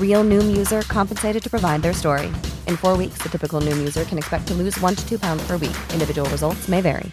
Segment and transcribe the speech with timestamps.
[0.00, 2.28] Real Noom user compensated to provide their story.
[2.66, 5.46] In four weeks, the typical Noom user can expect to lose one to two pounds
[5.46, 5.76] per week.
[5.92, 7.12] Individual results may vary.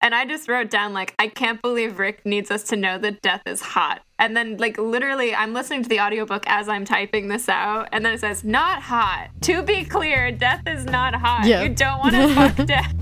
[0.00, 3.20] And I just wrote down, like, I can't believe Rick needs us to know that
[3.20, 4.00] death is hot.
[4.18, 7.88] And then, like, literally, I'm listening to the audiobook as I'm typing this out.
[7.90, 9.30] And then it says, not hot.
[9.42, 11.46] To be clear, death is not hot.
[11.46, 11.62] Yeah.
[11.62, 12.94] You don't want to fuck death.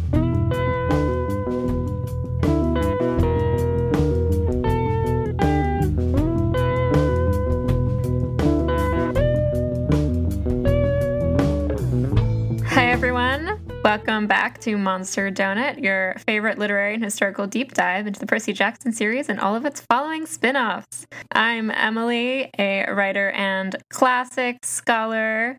[12.97, 13.61] Everyone.
[13.85, 18.55] Welcome back to Monster Donut, your favorite literary and historical deep dive into the Percy
[18.55, 21.07] Jackson series and all of its following spin offs.
[21.31, 25.59] I'm Emily, a writer and classic scholar.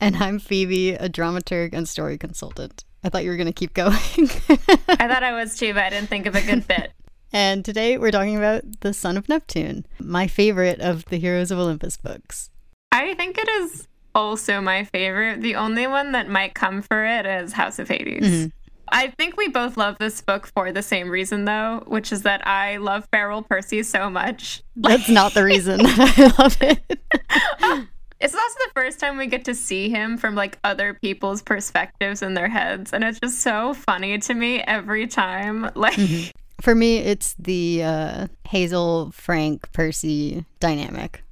[0.00, 2.84] And I'm Phoebe, a dramaturg and story consultant.
[3.04, 3.92] I thought you were going to keep going.
[3.94, 6.90] I thought I was too, but I didn't think of a good bit.
[7.32, 11.60] and today we're talking about The Son of Neptune, my favorite of the Heroes of
[11.60, 12.50] Olympus books.
[12.90, 15.40] I think it is also my favorite.
[15.42, 18.24] The only one that might come for it is House of Hades.
[18.46, 18.52] Mhm.
[18.90, 22.46] I think we both love this book for the same reason, though, which is that
[22.46, 24.62] I love feral Percy so much.
[24.76, 27.00] That's not the reason I love it.
[28.20, 32.20] It's also the first time we get to see him from like other people's perspectives
[32.20, 35.70] in their heads, and it's just so funny to me every time.
[35.76, 35.96] Like,
[36.60, 41.22] For me, it's the uh, Hazel, Frank, Percy dynamic.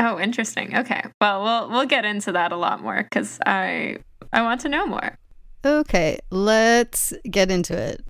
[0.00, 0.76] Oh, interesting.
[0.76, 3.98] Okay, well, we'll we'll get into that a lot more because I
[4.32, 5.16] I want to know more.
[5.64, 8.04] Okay, let's get into it.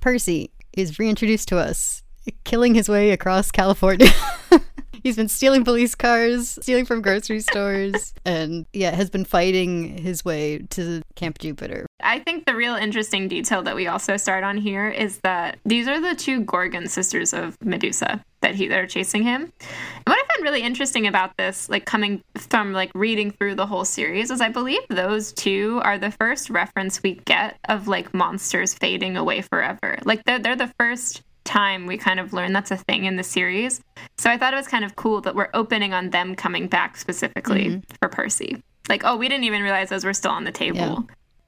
[0.00, 2.02] Percy is reintroduced to us,
[2.44, 4.08] killing his way across California.
[5.02, 10.24] He's been stealing police cars, stealing from grocery stores, and yeah, has been fighting his
[10.24, 11.86] way to Camp Jupiter.
[12.00, 15.86] I think the real interesting detail that we also start on here is that these
[15.86, 19.42] are the two Gorgon sisters of Medusa that he that are chasing him.
[19.42, 23.66] And what I find really interesting about this, like coming from like reading through the
[23.66, 28.12] whole series, is I believe those two are the first reference we get of like
[28.14, 29.98] monsters fading away forever.
[30.04, 33.22] Like they're they're the first time we kind of learn that's a thing in the
[33.22, 33.80] series.
[34.18, 36.96] So I thought it was kind of cool that we're opening on them coming back
[36.96, 37.94] specifically mm-hmm.
[38.00, 38.62] for Percy.
[38.88, 40.78] Like, oh, we didn't even realize those were still on the table.
[40.78, 40.98] Yeah.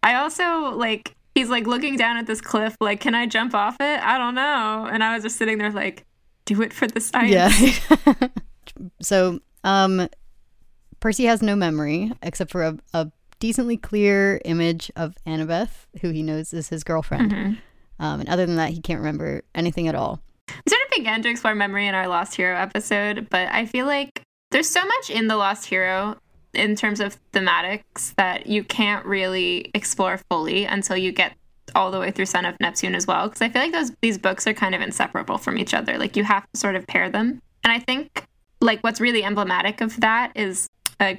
[0.03, 3.77] I also like he's like looking down at this cliff, like, can I jump off
[3.81, 4.01] it?
[4.01, 4.89] I don't know.
[4.91, 6.05] And I was just sitting there like,
[6.45, 7.81] do it for the science.
[7.91, 8.29] Yeah.
[9.01, 10.09] so, um,
[11.01, 13.11] Percy has no memory except for a, a
[13.41, 17.59] decently clear image of Annabeth, who he knows is his girlfriend.
[18.01, 20.21] Um, and other than that, he can't remember anything at all.
[20.49, 23.87] We sort of began to explore memory in our Lost Hero episode, but I feel
[23.87, 26.17] like there's so much in the Lost Hero
[26.55, 31.35] in terms of thematics that you can't really explore fully until you get
[31.75, 33.29] all the way through Son of Neptune as well.
[33.29, 35.99] Because I feel like those these books are kind of inseparable from each other.
[35.99, 37.41] Like you have to sort of pair them.
[37.63, 38.25] And I think
[38.61, 40.69] like what's really emblematic of that is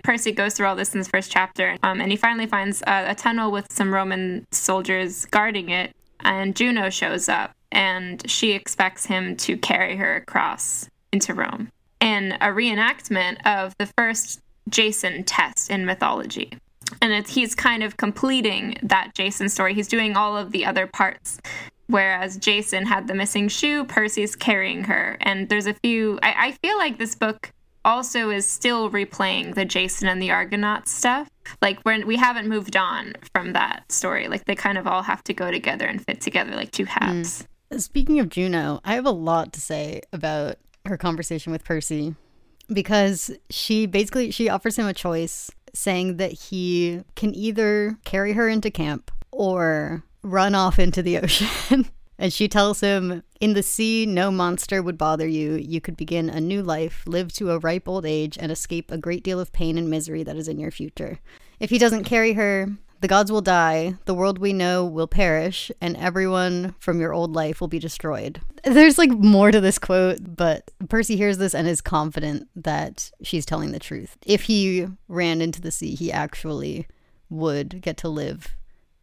[0.03, 3.15] Percy goes through all this in his first chapter, um, and he finally finds a,
[3.15, 9.37] tunnel with some Roman soldiers guarding it, and Juno shows up, and she expects him
[9.37, 11.71] to carry her across into Rome.
[12.01, 16.51] And a reenactment of the first Jason test in mythology.
[17.01, 19.73] And he's kind of completing that Jason story.
[19.73, 21.39] He's doing all of the other parts.
[21.89, 25.17] Whereas Jason had the missing shoe, Percy's carrying her.
[25.21, 26.19] And there's a few.
[26.21, 27.51] I, I feel like this book
[27.83, 31.31] also is still replaying the Jason and the Argonauts stuff.
[31.63, 34.27] Like when we haven't moved on from that story.
[34.27, 37.47] Like they kind of all have to go together and fit together like two halves.
[37.71, 37.81] Mm.
[37.81, 42.13] Speaking of Juno, I have a lot to say about her conversation with Percy
[42.71, 48.47] because she basically she offers him a choice saying that he can either carry her
[48.47, 51.87] into camp or run off into the ocean.
[52.17, 55.53] and she tells him, In the sea, no monster would bother you.
[55.55, 58.97] You could begin a new life, live to a ripe old age, and escape a
[58.97, 61.19] great deal of pain and misery that is in your future.
[61.59, 62.67] If he doesn't carry her,
[63.01, 67.33] the gods will die, the world we know will perish, and everyone from your old
[67.33, 68.41] life will be destroyed.
[68.65, 73.45] There's like more to this quote, but Percy hears this and is confident that she's
[73.45, 74.17] telling the truth.
[74.25, 76.87] If he ran into the sea, he actually
[77.29, 78.55] would get to live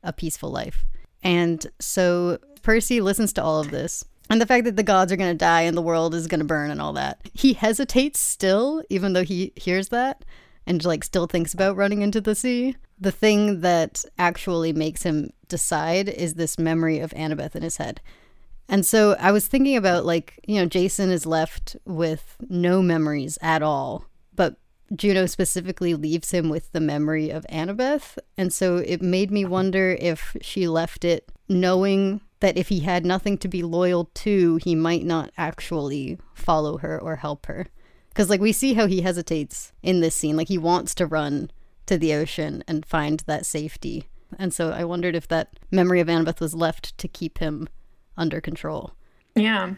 [0.02, 0.84] a peaceful life.
[1.22, 4.04] And so Percy listens to all of this.
[4.28, 6.40] And the fact that the gods are going to die and the world is going
[6.40, 7.20] to burn and all that.
[7.32, 10.24] He hesitates still, even though he hears that
[10.66, 12.76] and like still thinks about running into the sea.
[12.98, 18.00] The thing that actually makes him decide is this memory of Annabeth in his head.
[18.68, 23.38] And so I was thinking about like, you know, Jason is left with no memories
[23.40, 24.56] at all, but
[24.94, 28.18] Juno specifically leaves him with the memory of Annabeth.
[28.36, 33.04] And so it made me wonder if she left it knowing that if he had
[33.04, 37.66] nothing to be loyal to, he might not actually follow her or help her.
[38.10, 40.36] Because, like, we see how he hesitates in this scene.
[40.36, 41.50] Like, he wants to run
[41.86, 44.08] to the ocean and find that safety.
[44.38, 47.68] And so I wondered if that memory of Annabeth was left to keep him
[48.16, 48.94] under control.
[49.34, 49.74] Yeah.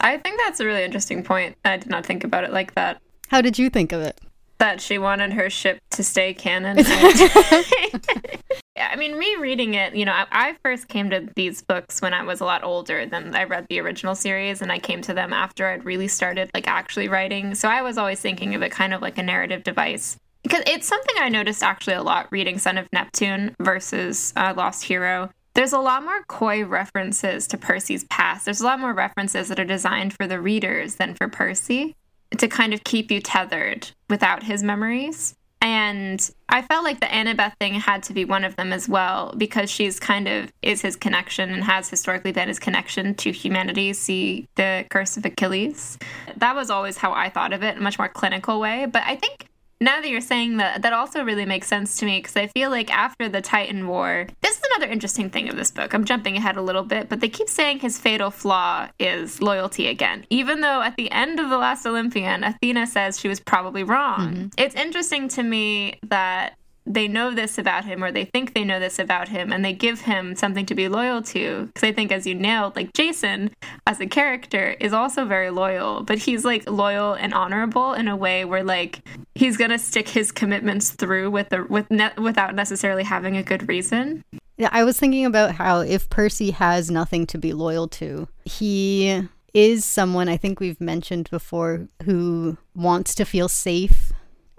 [0.00, 1.56] I think that's a really interesting point.
[1.64, 3.00] I did not think about it like that.
[3.28, 4.20] How did you think of it?
[4.60, 6.76] That she wanted her ship to stay canon.
[8.76, 12.12] yeah, I mean, rereading it, you know, I, I, first came to these books when
[12.12, 15.14] I was a lot older than I read the original series, and I came to
[15.14, 17.54] them after I'd really started like actually writing.
[17.54, 20.86] So I was always thinking of it kind of like a narrative device because it's
[20.86, 25.30] something I noticed actually a lot reading Son of Neptune versus uh, Lost Hero.
[25.54, 28.44] There's a lot more coy references to Percy's past.
[28.44, 31.96] There's a lot more references that are designed for the readers than for Percy
[32.38, 35.34] to kind of keep you tethered without his memories.
[35.62, 39.34] And I felt like the Annabeth thing had to be one of them as well
[39.36, 43.92] because she's kind of is his connection and has historically been his connection to humanity.
[43.92, 45.98] See the Curse of Achilles.
[46.38, 48.86] That was always how I thought of it, in a much more clinical way.
[48.86, 49.49] But I think
[49.80, 52.70] now that you're saying that, that also really makes sense to me because I feel
[52.70, 55.94] like after the Titan War, this is another interesting thing of this book.
[55.94, 59.86] I'm jumping ahead a little bit, but they keep saying his fatal flaw is loyalty
[59.86, 63.82] again, even though at the end of The Last Olympian, Athena says she was probably
[63.82, 64.20] wrong.
[64.20, 64.46] Mm-hmm.
[64.58, 66.54] It's interesting to me that
[66.86, 69.72] they know this about him or they think they know this about him and they
[69.72, 71.66] give him something to be loyal to.
[71.66, 73.50] Because i think as you nailed like jason
[73.86, 78.16] as a character is also very loyal but he's like loyal and honorable in a
[78.16, 79.00] way where like
[79.34, 83.68] he's gonna stick his commitments through with the with ne- without necessarily having a good
[83.68, 84.24] reason.
[84.56, 89.22] Yeah i was thinking about how if percy has nothing to be loyal to he
[89.54, 94.09] is someone i think we've mentioned before who wants to feel safe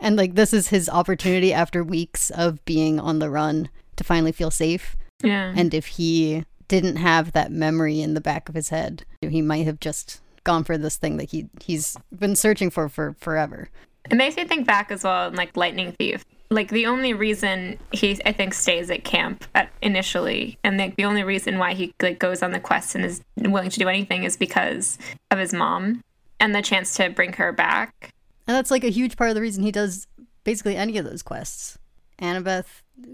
[0.02, 4.34] and like this is his opportunity after weeks of being on the run to finally
[4.34, 4.98] feel safe.
[5.24, 5.54] Yeah.
[5.56, 9.66] And if he didn't have that memory in the back of his head, he might
[9.66, 13.70] have just gone for this thing that he he's been searching for for forever.
[14.10, 16.26] It makes me think back as well, like Lightning Thief.
[16.50, 21.06] Like the only reason he, I think, stays at camp at initially, and like the
[21.06, 24.24] only reason why he like goes on the quest and is willing to do anything
[24.24, 24.98] is because
[25.30, 26.04] of his mom
[26.40, 28.12] and the chance to bring her back.
[28.52, 30.08] And that's like a huge part of the reason he does
[30.44, 31.78] basically any of those quests.
[32.20, 32.66] Annabeth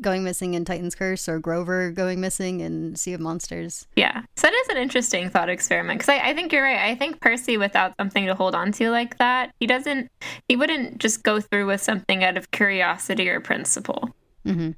[0.01, 3.85] going missing in Titan's Curse or Grover going missing in Sea of Monsters.
[3.95, 4.23] Yeah.
[4.35, 6.79] So it is an interesting thought experiment because I, I, think you're right.
[6.79, 10.09] I think Percy, without something to hold on to like that, he doesn't,
[10.49, 14.09] he wouldn't just go through with something out of curiosity or principle.
[14.43, 14.71] Mm-hmm.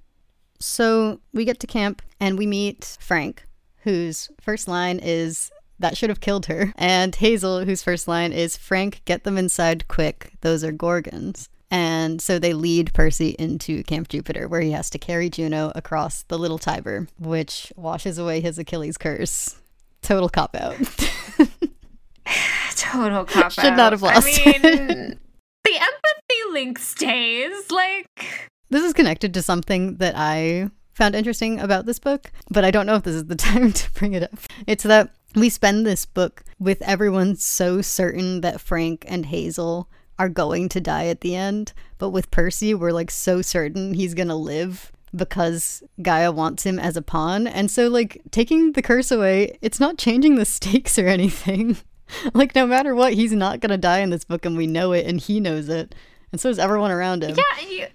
[0.60, 3.46] So we get to camp and we meet Frank,
[3.84, 6.74] whose first line is that should have killed her.
[6.76, 10.34] And Hazel, whose first line is Frank, get them inside quick.
[10.42, 11.50] Those are Gorgons.
[11.72, 16.24] And so they lead Percy into Camp Jupiter, where he has to carry Juno across
[16.24, 19.60] the Little Tiber, which washes away his Achilles curse.
[20.02, 20.76] Total cop out.
[22.76, 23.52] Total cop out.
[23.52, 24.28] Should not have lost.
[24.28, 24.62] I mean,
[25.64, 27.70] the empathy Link stays.
[27.70, 32.72] Like, This is connected to something that I found interesting about this book, but I
[32.72, 34.32] don't know if this is the time to bring it up.
[34.66, 40.30] It's that we spend this book with everyone so certain that Frank and Hazel are
[40.30, 44.36] going to die at the end, but with Percy, we're like so certain he's gonna
[44.36, 47.48] live because Gaia wants him as a pawn.
[47.48, 51.78] And so, like, taking the curse away, it's not changing the stakes or anything.
[52.34, 55.06] like, no matter what, he's not gonna die in this book, and we know it,
[55.06, 55.96] and he knows it.
[56.32, 57.36] And so does everyone around him.
[57.70, 57.88] yeah,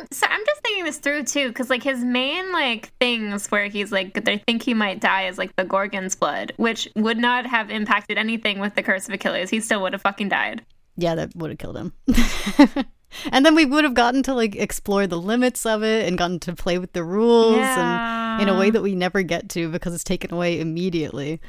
[0.00, 3.66] I'm so I'm just thinking this through too, because like his main like things where
[3.66, 7.46] he's like they think he might die is like the Gorgon's blood, which would not
[7.46, 9.50] have impacted anything with the Curse of Achilles.
[9.50, 10.64] He still would have fucking died.
[10.96, 11.92] Yeah, that would have killed him.
[13.32, 16.40] and then we would have gotten to like explore the limits of it and gotten
[16.40, 19.94] to play with the rules and in a way that we never get to because
[19.94, 21.40] it's taken away immediately.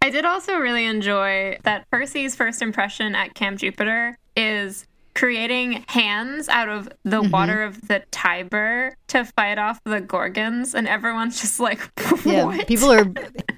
[0.00, 4.86] I did also really enjoy that Percy's first impression at Camp Jupiter is
[5.18, 7.30] creating hands out of the Mm-hmm.
[7.32, 11.80] water of the Tiber to fight off the Gorgons, and everyone's just like,
[12.24, 13.04] Yeah, people are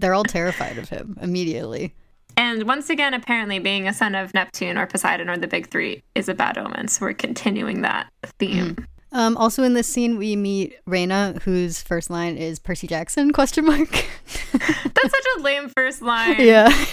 [0.00, 1.94] they're all terrified of him immediately.
[2.36, 6.02] And once again, apparently, being a son of Neptune or Poseidon or the Big Three
[6.14, 6.88] is a bad omen.
[6.88, 8.86] So we're continuing that theme.
[9.12, 13.66] Um, also in this scene we meet Reyna, whose first line is Percy Jackson question
[13.66, 13.90] mark.
[14.52, 16.36] That's such a lame first line.
[16.38, 16.70] yeah.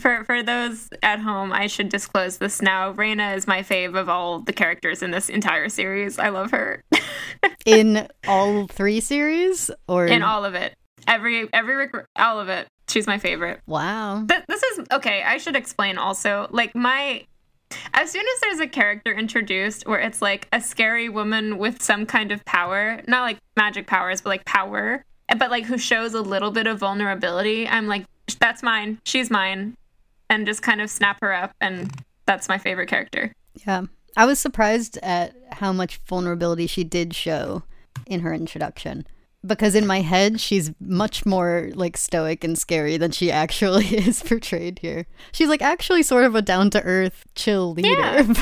[0.00, 2.92] For for those at home, I should disclose this now.
[2.92, 6.18] Reyna is my fave of all the characters in this entire series.
[6.18, 6.82] I love her
[7.66, 10.74] in all three series or in all of it.
[11.06, 12.66] Every every all of it.
[12.90, 13.60] She's my favorite.
[13.66, 14.24] Wow.
[14.28, 15.22] Th- this is okay.
[15.22, 16.48] I should explain also.
[16.50, 17.24] Like my,
[17.94, 22.06] as soon as there's a character introduced where it's like a scary woman with some
[22.06, 25.04] kind of power, not like magic powers, but like power,
[25.38, 28.04] but like who shows a little bit of vulnerability, I'm like,
[28.38, 29.00] that's mine.
[29.04, 29.76] She's mine,
[30.28, 31.90] and just kind of snap her up, and
[32.26, 33.32] that's my favorite character.
[33.66, 33.82] Yeah.
[34.16, 37.62] I was surprised at how much vulnerability she did show
[38.06, 39.06] in her introduction.
[39.44, 44.22] Because in my head, she's much more like stoic and scary than she actually is
[44.22, 45.06] portrayed here.
[45.32, 47.88] She's like actually sort of a down to earth, chill leader.
[47.88, 48.22] Yeah.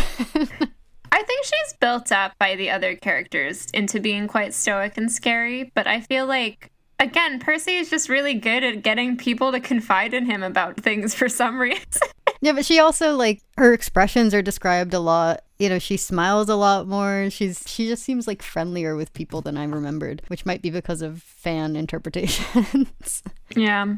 [1.11, 5.73] I think she's built up by the other characters into being quite stoic and scary,
[5.75, 10.15] but I feel like again, Percy is just really good at getting people to confide
[10.15, 12.09] in him about things for some reason.
[12.41, 15.43] yeah, but she also like her expressions are described a lot.
[15.59, 17.29] You know, she smiles a lot more.
[17.31, 21.03] She's she just seems like friendlier with people than I remembered, which might be because
[21.03, 23.23] of fan interpretations.
[23.57, 23.95] yeah.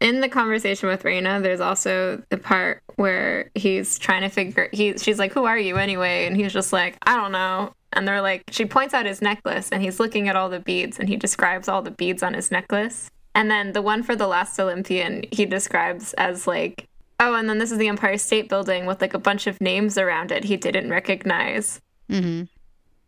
[0.00, 4.96] In the conversation with Reyna, there's also the part where he's trying to figure he
[4.96, 6.26] she's like, Who are you anyway?
[6.26, 7.74] And he's just like, I don't know.
[7.92, 10.98] And they're like she points out his necklace and he's looking at all the beads
[10.98, 13.10] and he describes all the beads on his necklace.
[13.34, 16.88] And then the one for the last Olympian he describes as like
[17.24, 19.96] Oh, and then this is the Empire State Building with like a bunch of names
[19.96, 21.80] around it he didn't recognize.
[22.10, 22.44] mm-hmm.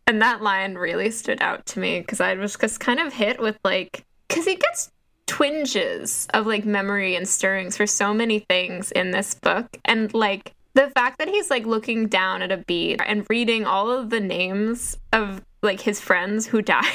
[0.07, 3.41] And that line really stood out to me because I was just kind of hit
[3.41, 4.89] with like, because he gets
[5.27, 9.67] twinges of like memory and stirrings for so many things in this book.
[9.83, 13.91] And like the fact that he's like looking down at a bead and reading all
[13.91, 16.85] of the names of like his friends who died.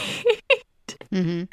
[1.13, 1.45] Mm-hmm.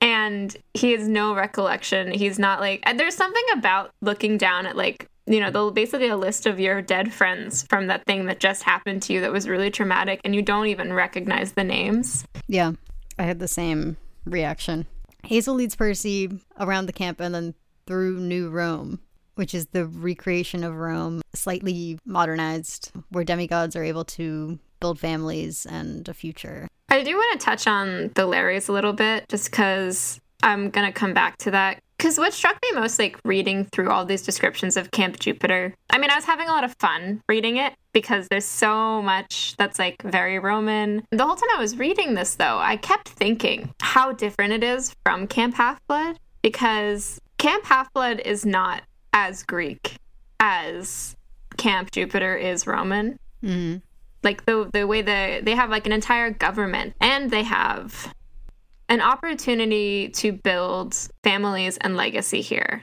[0.00, 2.10] And he has no recollection.
[2.10, 6.16] He's not like there's something about looking down at like you know, the basically a
[6.16, 9.48] list of your dead friends from that thing that just happened to you that was
[9.48, 12.24] really traumatic and you don't even recognize the names.
[12.48, 12.72] Yeah,
[13.16, 14.86] I had the same reaction.
[15.24, 17.54] Hazel leads Percy around the camp and then
[17.86, 18.98] through New Rome,
[19.36, 25.66] which is the recreation of Rome, slightly modernized, where demigods are able to build families
[25.66, 26.68] and a future.
[26.88, 30.86] I do want to touch on the Lares a little bit just because I'm going
[30.86, 31.78] to come back to that.
[31.96, 35.98] Because what struck me most, like reading through all these descriptions of Camp Jupiter, I
[35.98, 39.78] mean, I was having a lot of fun reading it because there's so much that's
[39.78, 41.04] like very Roman.
[41.10, 44.96] The whole time I was reading this, though, I kept thinking how different it is
[45.04, 48.82] from Camp Half Blood because Camp Half Blood is not
[49.12, 49.96] as Greek
[50.40, 51.14] as
[51.58, 53.78] Camp Jupiter is Roman Mm-hmm.
[54.22, 58.12] Like the the way that they have like an entire government and they have
[58.88, 62.82] an opportunity to build families and legacy here.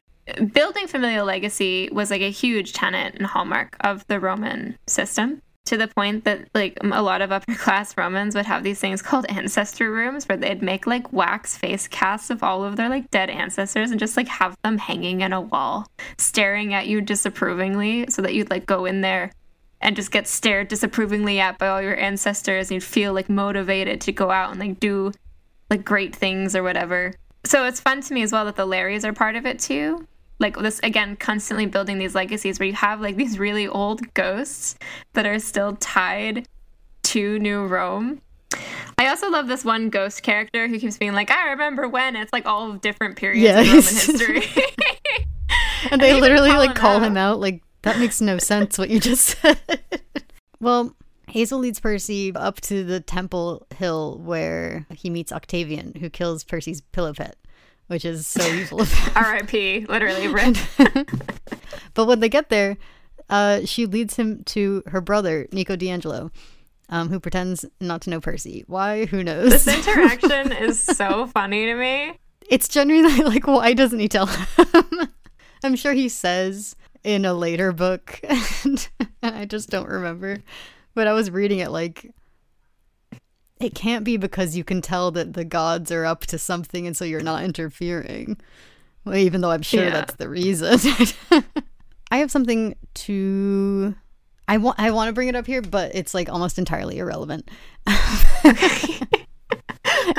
[0.54, 5.78] Building familial legacy was like a huge tenet and hallmark of the Roman system to
[5.78, 9.26] the point that like a lot of upper class Romans would have these things called
[9.30, 13.30] ancestor rooms where they'd make like wax face casts of all of their like dead
[13.30, 15.86] ancestors and just like have them hanging in a wall
[16.18, 19.30] staring at you disapprovingly so that you'd like go in there
[19.82, 24.02] and just get stared disapprovingly at by all your ancestors and you'd feel like motivated
[24.02, 25.12] to go out and like do
[25.70, 27.14] like great things or whatever.
[27.44, 30.08] So it's fun to me as well that the Lares are part of it too.
[30.40, 34.76] like this again constantly building these legacies where you have like these really old ghosts
[35.14, 36.48] that are still tied
[37.04, 38.22] to new rome
[39.00, 42.32] i also love this one ghost character who keeps being like i remember when it's
[42.34, 44.44] like all different periods Yeah, of roman history
[45.92, 47.04] and they literally call like him call out.
[47.04, 49.60] him out like that makes no sense what you just said.
[50.60, 50.96] Well
[51.28, 56.82] hazel leads percy up to the temple hill where he meets octavian who kills percy's
[56.82, 57.36] pillow pet
[57.88, 59.54] which is so evil rip
[59.90, 60.56] literally rip
[61.94, 62.78] but when they get there
[63.30, 66.32] uh, she leads him to her brother nico di angelo
[66.90, 68.64] um, who pretends not to know percy.
[68.66, 69.08] Why?
[69.08, 69.66] Who knows?
[69.66, 72.18] This interaction is so funny to me.
[72.50, 75.10] It's genuinely like why doesn't he tell him?
[75.66, 76.78] I'm sure he says
[77.08, 78.20] in a later book
[78.66, 78.90] and
[79.24, 80.40] i just don't remember
[80.94, 82.12] but i was reading it like
[83.62, 86.98] it can't be because you can tell that the gods are up to something and
[86.98, 88.38] so you're not interfering
[89.06, 89.92] well, even though i'm sure Yeah.
[89.92, 90.78] that's the reason
[92.12, 93.96] i have something to
[94.50, 97.50] i want i want to bring it up here but it's like almost entirely irrelevant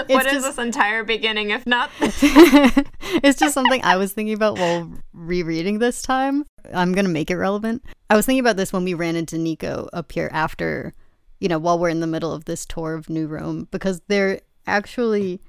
[0.06, 4.58] What is just- this entire beginning if not it's just something I was thinking about
[4.58, 6.44] while rereading this time.
[6.72, 7.84] I'm to make it relevant.
[8.10, 10.94] I was thinking about this when we ran into Nico up here after,
[11.40, 14.40] you know, while we're in the middle of this tour of New Rome, because there
[14.66, 15.40] actually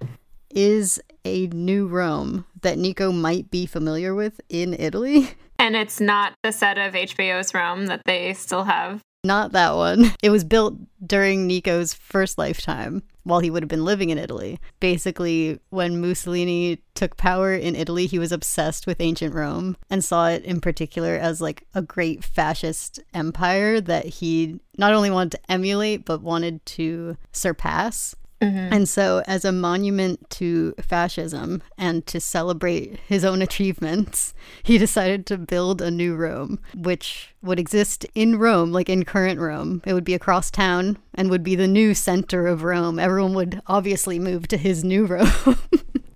[0.49, 5.31] is a New Rome that Nico might be familiar with in Italy.
[5.59, 10.11] and it's not the set of hbo's rome that they still have Not that one.
[10.23, 14.59] It was built during Nico's first lifetime while he would have been living in Italy.
[14.79, 20.27] Basically, when Mussolini took power in Italy, he was obsessed with ancient Rome and saw
[20.27, 25.51] it in particular as like a great fascist empire that he not only wanted to
[25.51, 28.15] emulate but wanted to surpass.
[28.41, 28.73] Mm-hmm.
[28.73, 35.25] And so, as a monument to fascism and to celebrate his own achievements, he decided
[35.25, 39.81] to build a new Rome, which would exist in Rome, like in current Rome.
[39.85, 42.97] It would be across town and would be the new center of Rome.
[42.97, 45.57] Everyone would obviously move to his new Rome.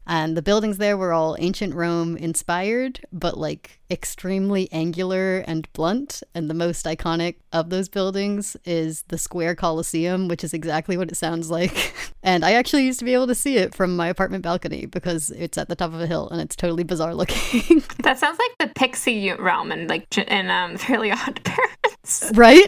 [0.06, 6.22] And the buildings there were all ancient Rome inspired, but like extremely angular and blunt.
[6.36, 11.12] And the most iconic of those buildings is the Square Colosseum, which is exactly what
[11.12, 11.94] it sounds like.
[12.26, 15.30] And I actually used to be able to see it from my apartment balcony because
[15.32, 17.84] it's at the top of a hill and it's totally bizarre looking.
[18.02, 22.66] that sounds like the pixie realm and like in um fairly odd parents right?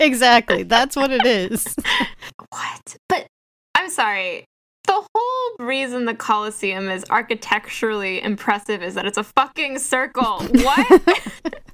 [0.00, 0.64] exactly.
[0.64, 1.76] That's what it is.
[2.50, 3.28] what but
[3.76, 4.44] i'm sorry
[4.86, 10.40] the whole reason the Colosseum is architecturally impressive is that it's a fucking circle.
[10.52, 11.02] What?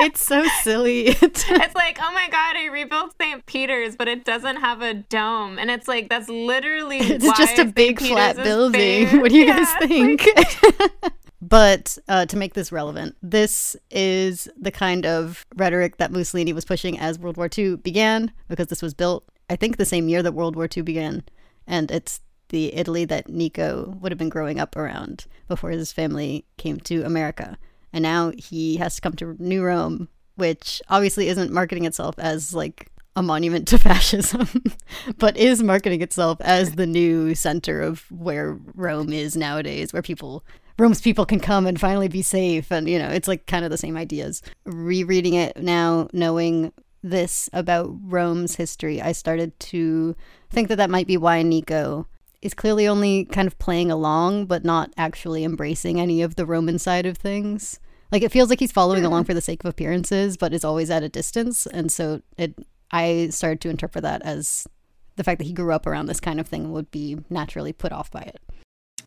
[0.00, 1.06] It's so silly.
[1.08, 3.46] it's like, oh my god, I rebuilt St.
[3.46, 5.56] Peter's, but it doesn't have a dome.
[5.56, 9.04] And it's like, that's literally It's just a big Peter's flat building.
[9.08, 9.20] big.
[9.20, 11.12] What do you Yeah, guys like- think?
[11.40, 16.64] but uh, to make this relevant, this is the kind of rhetoric that Mussolini was
[16.64, 20.22] pushing as World War II began, because this was built, I think, the same year
[20.24, 21.22] that World War II began.
[21.68, 26.44] And it's the Italy that Nico would have been growing up around before his family
[26.56, 27.58] came to America.
[27.92, 32.54] And now he has to come to New Rome, which obviously isn't marketing itself as
[32.54, 34.48] like a monument to fascism,
[35.18, 40.44] but is marketing itself as the new center of where Rome is nowadays, where people,
[40.78, 42.70] Rome's people can come and finally be safe.
[42.70, 44.42] And, you know, it's like kind of the same ideas.
[44.64, 50.14] Rereading it now, knowing this about Rome's history, I started to
[50.50, 52.06] think that that might be why Nico
[52.42, 56.78] is clearly only kind of playing along, but not actually embracing any of the Roman
[56.78, 57.80] side of things.
[58.10, 60.90] Like it feels like he's following along for the sake of appearances, but is always
[60.90, 61.66] at a distance.
[61.66, 62.54] And so it,
[62.90, 64.66] I started to interpret that as
[65.16, 67.92] the fact that he grew up around this kind of thing would be naturally put
[67.92, 68.40] off by it.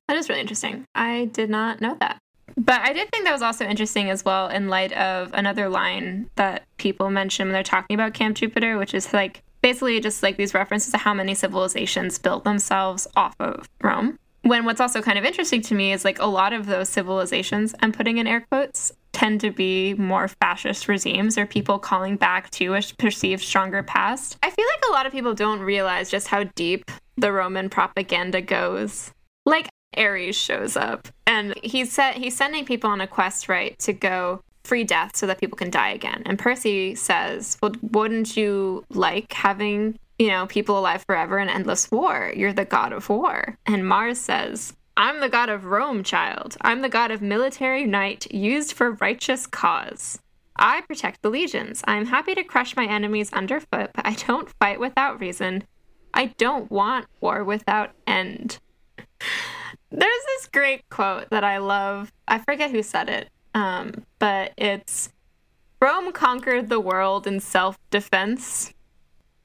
[0.07, 0.85] That is really interesting.
[0.93, 2.17] I did not know that.
[2.57, 6.29] But I did think that was also interesting as well in light of another line
[6.35, 10.37] that people mention when they're talking about Camp Jupiter, which is like basically just like
[10.37, 14.17] these references to how many civilizations built themselves off of Rome.
[14.43, 17.75] When what's also kind of interesting to me is like a lot of those civilizations,
[17.81, 22.49] I'm putting in air quotes, tend to be more fascist regimes or people calling back
[22.51, 24.37] to a perceived stronger past.
[24.41, 28.41] I feel like a lot of people don't realize just how deep the Roman propaganda
[28.41, 29.11] goes.
[29.45, 33.93] Like Ares shows up and he's set he's sending people on a quest, right, to
[33.93, 36.23] go free death so that people can die again.
[36.25, 41.89] And Percy says, Well, wouldn't you like having, you know, people alive forever in endless
[41.91, 42.31] war?
[42.35, 43.57] You're the god of war.
[43.65, 46.57] And Mars says, I'm the god of Rome, child.
[46.61, 50.19] I'm the god of military might used for righteous cause.
[50.57, 51.81] I protect the legions.
[51.87, 55.63] I am happy to crush my enemies underfoot, but I don't fight without reason.
[56.13, 58.59] I don't want war without end.
[59.91, 62.11] There's this great quote that I love.
[62.27, 65.09] I forget who said it, um, but it's
[65.81, 68.73] Rome conquered the world in self defense.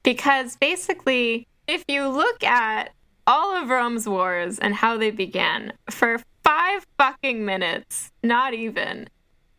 [0.03, 2.93] Because basically, if you look at
[3.25, 9.09] all of Rome's wars and how they began, for five fucking minutes, not even,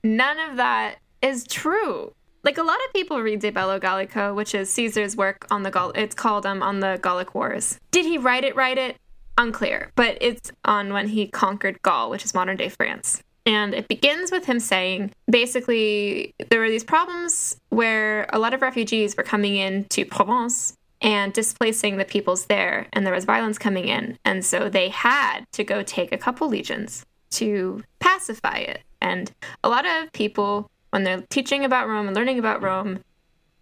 [0.03, 2.15] none of that is true.
[2.45, 5.71] Like a lot of people read De Bello Gallico, which is Caesar's work on the
[5.71, 5.93] Gaul.
[5.95, 7.79] It's called um, on the Gallic Wars.
[7.91, 8.57] Did he write it?
[8.57, 8.97] Write it?
[9.37, 13.23] Unclear, but it's on when he conquered Gaul, which is modern day France.
[13.49, 18.61] And it begins with him saying basically, there were these problems where a lot of
[18.61, 23.89] refugees were coming into Provence and displacing the peoples there, and there was violence coming
[23.89, 24.19] in.
[24.23, 28.83] And so they had to go take a couple legions to pacify it.
[29.01, 29.33] And
[29.65, 32.99] a lot of people, when they're teaching about Rome and learning about Rome,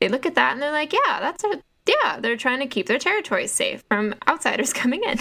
[0.00, 2.88] they look at that and they're like, yeah, that's a, yeah, they're trying to keep
[2.88, 5.18] their territories safe from outsiders coming in.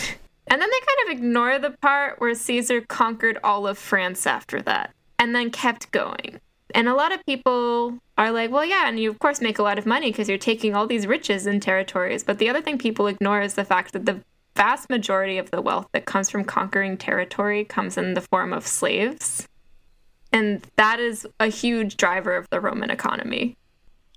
[0.48, 4.62] And then they kind of ignore the part where Caesar conquered all of France after
[4.64, 6.40] that and then kept going.
[6.74, 9.64] And a lot of people are like, well, yeah, and you of course make a
[9.64, 12.24] lot of money because you're taking all these riches and territories.
[12.24, 14.22] But the other thing people ignore is the fact that the
[14.56, 18.66] vast majority of the wealth that comes from conquering territory comes in the form of
[18.68, 19.48] slaves.
[20.32, 23.58] And that is a huge driver of the Roman economy.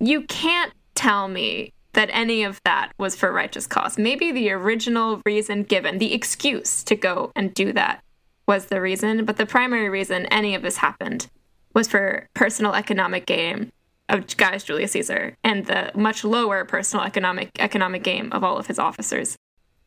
[0.01, 3.99] You can't tell me that any of that was for righteous cause.
[3.99, 8.05] Maybe the original reason given, the excuse to go and do that,
[8.47, 11.27] was the reason, but the primary reason any of this happened
[11.75, 13.73] was for personal economic gain
[14.09, 18.69] of Gaius Julius Caesar and the much lower personal economic economic gain of all of
[18.69, 19.37] his officers.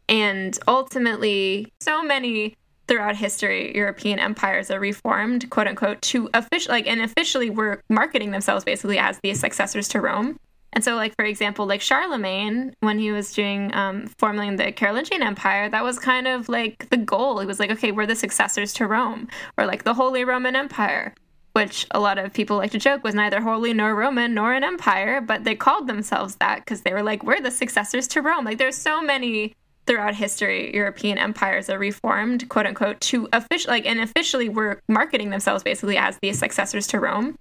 [0.09, 2.57] And ultimately, so many
[2.89, 8.31] throughout history, European empires are reformed, quote unquote, to official like and officially were marketing
[8.31, 10.37] themselves basically as the successors to Rome.
[10.73, 15.21] And so, like for example, like Charlemagne, when he was doing um, forming the Carolingian
[15.21, 17.39] Empire, that was kind of like the goal.
[17.39, 21.13] It was like, okay, we're the successors to Rome, or like the Holy Roman Empire,
[21.53, 24.63] which a lot of people like to joke was neither holy nor Roman nor an
[24.63, 28.45] empire, but they called themselves that because they were like, we're the successors to Rome.
[28.45, 29.53] Like there's so many
[29.87, 35.31] throughout history, European empires are reformed, quote unquote, to officially like and officially were marketing
[35.31, 37.35] themselves basically as the successors to Rome.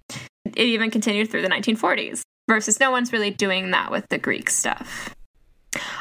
[0.57, 4.50] It even continued through the 1940s versus no one's really doing that with the Greek
[4.50, 5.14] stuff.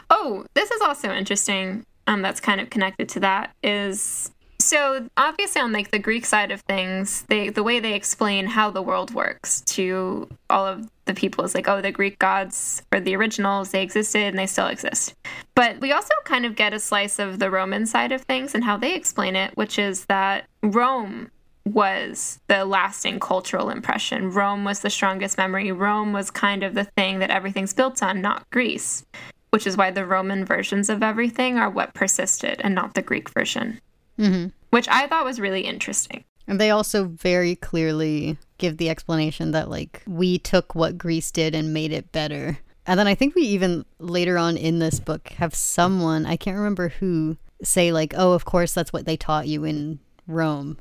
[0.09, 1.85] Oh, this is also interesting.
[2.07, 6.51] Um, that's kind of connected to that is so obviously on like the Greek side
[6.51, 11.13] of things, they the way they explain how the world works to all of the
[11.13, 14.67] people is like, oh, the Greek gods or the originals, they existed and they still
[14.67, 15.13] exist.
[15.53, 18.63] But we also kind of get a slice of the Roman side of things and
[18.63, 21.29] how they explain it, which is that Rome
[21.73, 24.31] was the lasting cultural impression.
[24.31, 25.71] Rome was the strongest memory.
[25.71, 29.05] Rome was kind of the thing that everything's built on, not Greece,
[29.51, 33.29] which is why the Roman versions of everything are what persisted and not the Greek
[33.29, 33.79] version,
[34.17, 34.47] mm-hmm.
[34.69, 36.23] which I thought was really interesting.
[36.47, 41.53] And they also very clearly give the explanation that, like, we took what Greece did
[41.53, 42.57] and made it better.
[42.87, 46.57] And then I think we even later on in this book have someone, I can't
[46.57, 50.79] remember who, say, like, oh, of course, that's what they taught you in Rome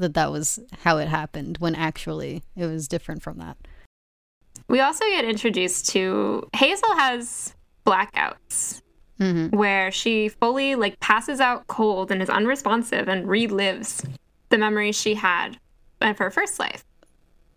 [0.00, 3.56] that that was how it happened when actually it was different from that.
[4.68, 7.54] We also get introduced to Hazel has
[7.86, 8.82] blackouts
[9.18, 9.56] mm-hmm.
[9.56, 14.08] where she fully like passes out cold and is unresponsive and relives
[14.48, 15.58] the memories she had
[16.00, 16.84] of her first life.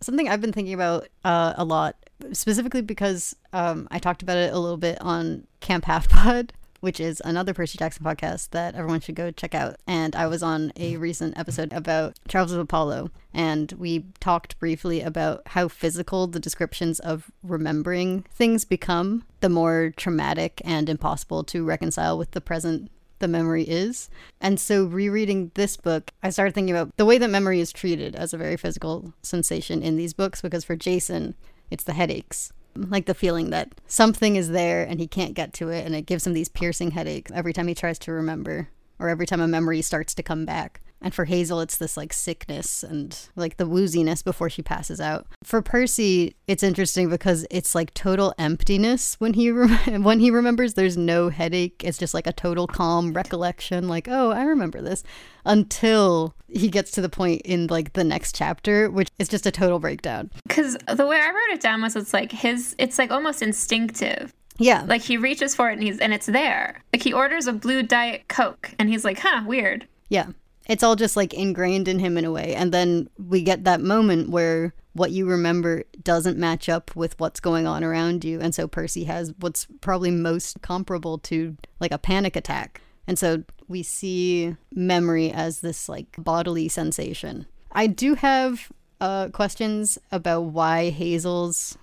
[0.02, 1.96] Something I've been thinking about uh, a lot,
[2.34, 6.52] specifically because um, I talked about it a little bit on Camp Half Pod
[6.84, 9.78] which is another Percy Jackson podcast that everyone should go check out.
[9.88, 15.00] And I was on a recent episode about Trials of Apollo, and we talked briefly
[15.00, 21.64] about how physical the descriptions of remembering things become the more traumatic and impossible to
[21.64, 24.10] reconcile with the present the memory is.
[24.42, 28.14] And so, rereading this book, I started thinking about the way that memory is treated
[28.14, 31.36] as a very physical sensation in these books, because for Jason,
[31.72, 35.70] it's the headaches like the feeling that something is there and he can't get to
[35.70, 39.10] it and it gives him these piercing headaches every time he tries to remember or
[39.10, 42.82] every time a memory starts to come back and for Hazel, it's this like sickness
[42.82, 45.28] and like the wooziness before she passes out.
[45.44, 50.76] For Percy, it's interesting because it's like total emptiness when he when he remembers.
[50.76, 51.84] There's no headache.
[51.84, 53.90] It's just like a total calm recollection.
[53.90, 55.04] Like, oh, I remember this.
[55.46, 59.52] Until he gets to the point in like the next chapter, which is just a
[59.52, 60.32] total breakdown.
[60.48, 64.34] Because the way I wrote it down was it's like his, it's like almost instinctive.
[64.58, 64.86] Yeah.
[64.88, 66.82] Like he reaches for it and he's and it's there.
[66.94, 70.28] Like he orders a blue diet coke and he's like, "Huh, weird." Yeah
[70.68, 72.56] it's all just like ingrained in him in a way.
[72.56, 77.40] And then we get that moment where what you remember doesn't match up with what's
[77.40, 78.40] going on around you.
[78.40, 83.44] And so Percy has what's probably most comparable to like a panic attack And so
[83.68, 87.48] we see memory as this like bodily sensation.
[87.72, 88.72] I do have
[89.02, 91.78] uh, questions about why Hazel's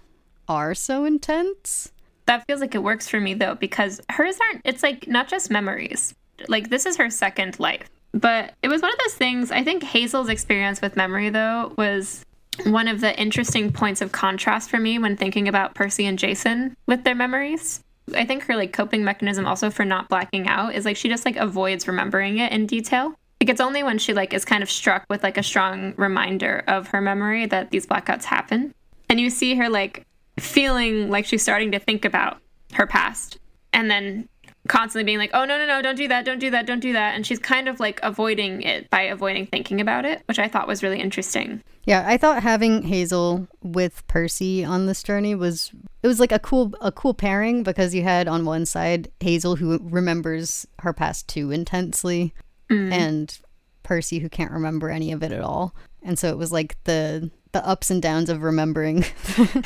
[0.48, 1.92] are so intense.
[2.26, 5.50] That feels like it works for me though, because hers aren't, it's like not just
[5.50, 6.14] memories.
[6.48, 7.88] Like this is her second life.
[8.12, 12.24] But it was one of those things, I think Hazel's experience with memory though was
[12.64, 16.76] one of the interesting points of contrast for me when thinking about Percy and Jason
[16.86, 17.82] with their memories.
[18.14, 21.24] I think her like coping mechanism also for not blacking out is like she just
[21.24, 23.14] like avoids remembering it in detail.
[23.40, 26.64] Like it's only when she like is kind of struck with like a strong reminder
[26.66, 28.74] of her memory that these blackouts happen.
[29.08, 30.06] And you see her like
[30.38, 32.38] feeling like she's starting to think about
[32.72, 33.38] her past
[33.72, 34.28] and then
[34.68, 36.24] constantly being like, "Oh no, no, no, don't do that.
[36.24, 36.66] Don't do that.
[36.66, 40.22] Don't do that." And she's kind of like avoiding it by avoiding thinking about it,
[40.26, 41.62] which I thought was really interesting.
[41.84, 46.38] Yeah, I thought having Hazel with Percy on this journey was it was like a
[46.38, 51.26] cool a cool pairing because you had on one side Hazel who remembers her past
[51.28, 52.32] too intensely
[52.70, 52.92] Mm.
[52.92, 53.38] and
[53.82, 55.74] Percy who can't remember any of it at all.
[56.04, 59.00] And so it was like the the ups and downs of remembering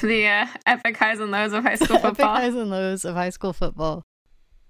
[0.00, 2.10] the uh, epic highs and lows of high school football.
[2.12, 4.02] epic highs and lows of high school football.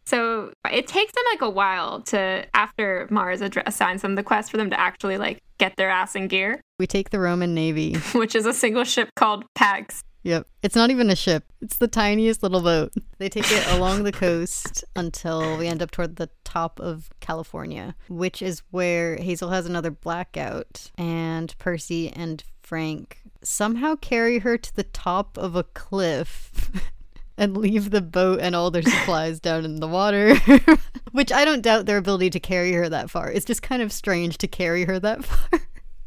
[0.05, 4.57] So it takes them like a while to after Mars assigns them the quest for
[4.57, 7.95] them to actually like get their ass in gear, We take the Roman Navy.
[8.13, 10.05] which is a single ship called Pax.
[10.25, 10.47] Yep.
[10.63, 11.45] It's not even a ship.
[11.61, 12.93] It's the tiniest little boat.
[13.19, 17.95] They take it along the coast until we end up toward the top of California,
[18.09, 24.75] which is where Hazel has another blackout and Percy and Frank somehow carry her to
[24.75, 26.71] the top of a cliff
[27.37, 30.35] and leave the boat and all their supplies down in the water.
[31.13, 33.31] which I don't doubt their ability to carry her that far.
[33.31, 35.61] It's just kind of strange to carry her that far.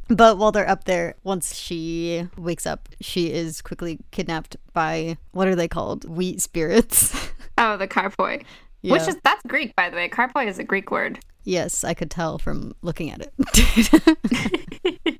[0.09, 5.49] But while they're up there, once she wakes up, she is quickly kidnapped by what
[5.49, 6.05] are they called?
[6.09, 7.13] Wheat spirits.
[7.59, 8.43] Oh, the karpoi.
[8.83, 8.91] Yeah.
[8.93, 10.07] Which is that's Greek, by the way.
[10.09, 11.17] Karpoi is a Greek word.
[11.43, 15.19] yes, I could tell from looking at it.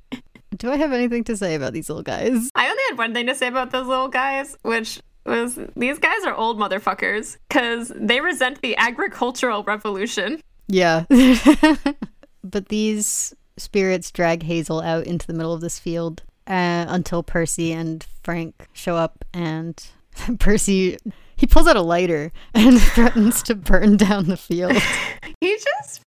[0.55, 2.51] Do I have anything to say about these little guys?
[2.53, 6.23] I only had one thing to say about those little guys, which was these guys
[6.25, 10.41] are old motherfuckers because they resent the agricultural revolution.
[10.67, 11.05] Yeah.
[12.43, 17.73] but these spirits drag Hazel out into the middle of this field uh, until Percy
[17.73, 19.85] and Frank show up, and
[20.39, 20.97] Percy
[21.35, 24.73] he pulls out a lighter and threatens to burn down the field.
[25.39, 26.01] He just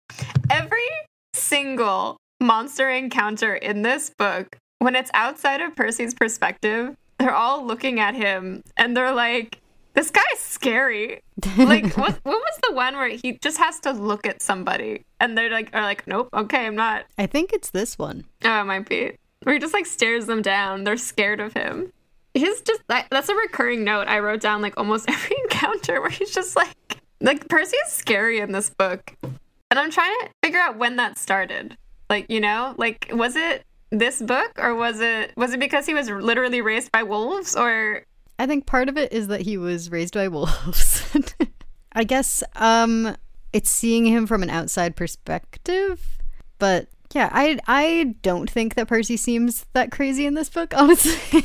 [0.50, 0.88] every
[1.35, 8.00] single monster encounter in this book, when it's outside of Percy's perspective, they're all looking
[8.00, 9.61] at him and they're like,
[9.94, 11.20] "This guy's scary."
[11.56, 12.18] Like, what?
[12.22, 15.70] What was the one where he just has to look at somebody and they're like,
[15.74, 18.24] "Are like, nope, okay, I'm not." I think it's this one.
[18.44, 19.12] Oh, it might be.
[19.42, 20.85] Where he just like stares them down.
[20.85, 21.92] They're scared of him.
[22.35, 26.11] He's just that, that's a recurring note I wrote down like almost every encounter where
[26.11, 26.74] he's just like
[27.20, 29.14] like Percy is scary in this book.
[29.22, 31.76] And I'm trying to figure out when that started.
[32.09, 35.94] Like, you know, like was it this book or was it was it because he
[35.94, 38.05] was literally raised by wolves or
[38.38, 41.05] I think part of it is that he was raised by wolves.
[41.92, 43.16] I guess um
[43.53, 46.18] it's seeing him from an outside perspective,
[46.59, 51.44] but yeah, I I don't think that Percy seems that crazy in this book, honestly.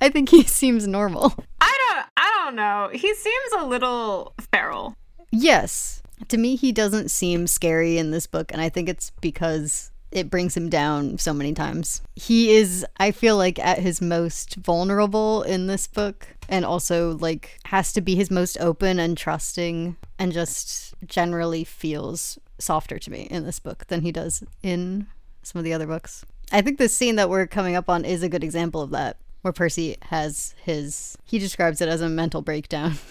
[0.00, 1.34] I think he seems normal.
[1.60, 2.90] I don't I don't know.
[2.92, 4.96] He seems a little feral.
[5.32, 6.00] Yes.
[6.28, 10.30] To me he doesn't seem scary in this book and I think it's because it
[10.30, 12.02] brings him down so many times.
[12.14, 17.58] He is I feel like at his most vulnerable in this book and also like
[17.66, 23.22] has to be his most open and trusting and just generally feels softer to me
[23.30, 25.06] in this book than he does in
[25.42, 26.24] some of the other books.
[26.52, 29.16] I think the scene that we're coming up on is a good example of that
[29.42, 32.94] where Percy has his he describes it as a mental breakdown.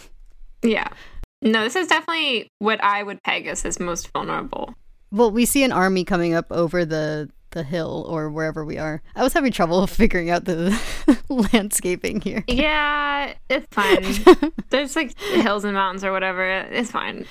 [0.63, 0.88] Yeah.
[1.41, 4.73] No, this is definitely what I would peg as his most vulnerable.
[5.13, 9.02] Well, we see an army coming up over the the hill or wherever we are.
[9.15, 10.76] I was having trouble figuring out the
[11.30, 12.43] landscaping here.
[12.47, 14.52] Yeah, it's fine.
[14.71, 16.43] There's like hills and mountains or whatever.
[16.43, 17.26] It's fine.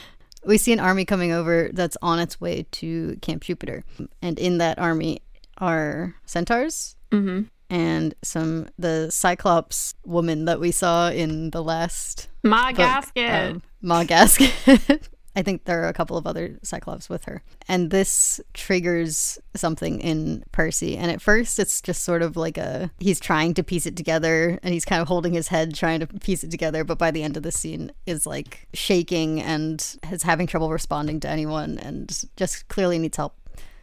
[0.44, 3.82] We see an army coming over that's on its way to Camp Jupiter,
[4.22, 5.20] and in that army
[5.58, 7.42] are centaurs Mm-hmm.
[7.68, 13.56] and some the Cyclops woman that we saw in the last My book gasket.
[13.56, 15.08] of Ma Gasket.
[15.34, 17.42] I think there are a couple of other Cyclops with her.
[17.68, 20.96] And this triggers something in Percy.
[20.96, 24.58] And at first, it's just sort of like a he's trying to piece it together
[24.62, 26.84] and he's kind of holding his head trying to piece it together.
[26.84, 31.20] But by the end of the scene, is like shaking and is having trouble responding
[31.20, 33.34] to anyone and just clearly needs help.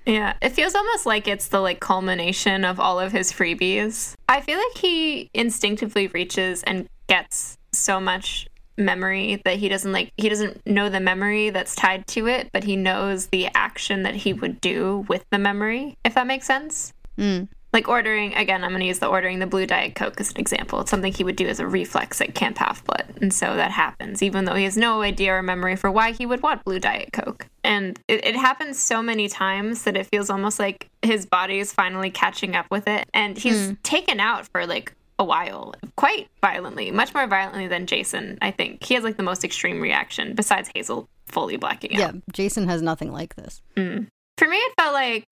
[0.06, 4.16] Yeah, it feels almost like it's the like culmination of all of his freebies.
[4.28, 8.48] I feel like he instinctively reaches and gets so much
[8.80, 12.64] memory that he doesn't like he doesn't know the memory that's tied to it, but
[12.64, 16.94] he knows the action that he would do with the memory, if that makes sense.
[17.18, 17.50] Mm.
[17.72, 20.80] Like ordering again, I'm gonna use the ordering the blue diet coke as an example.
[20.80, 23.70] It's something he would do as a reflex at Camp Half Blood, and so that
[23.70, 26.80] happens, even though he has no idea or memory for why he would want blue
[26.80, 27.46] diet coke.
[27.64, 31.72] And it, it happens so many times that it feels almost like his body is
[31.72, 36.90] finally catching up with it, and he's taken out for like a while, quite violently,
[36.92, 38.38] much more violently than Jason.
[38.42, 42.16] I think he has like the most extreme reaction besides Hazel fully blacking out.
[42.16, 43.62] Yeah, Jason has nothing like this.
[43.76, 44.08] Mm.
[44.38, 45.26] For me, it felt like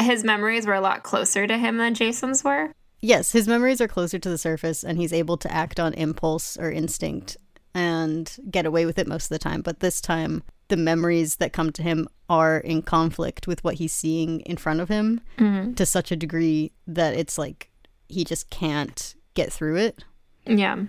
[0.00, 2.72] his memories were a lot closer to him than Jason's were.
[3.00, 6.56] Yes, his memories are closer to the surface and he's able to act on impulse
[6.56, 7.36] or instinct
[7.74, 9.60] and get away with it most of the time.
[9.60, 13.92] But this time, the memories that come to him are in conflict with what he's
[13.92, 15.74] seeing in front of him mm-hmm.
[15.74, 17.70] to such a degree that it's like
[18.08, 20.04] he just can't get through it.
[20.46, 20.84] Yeah.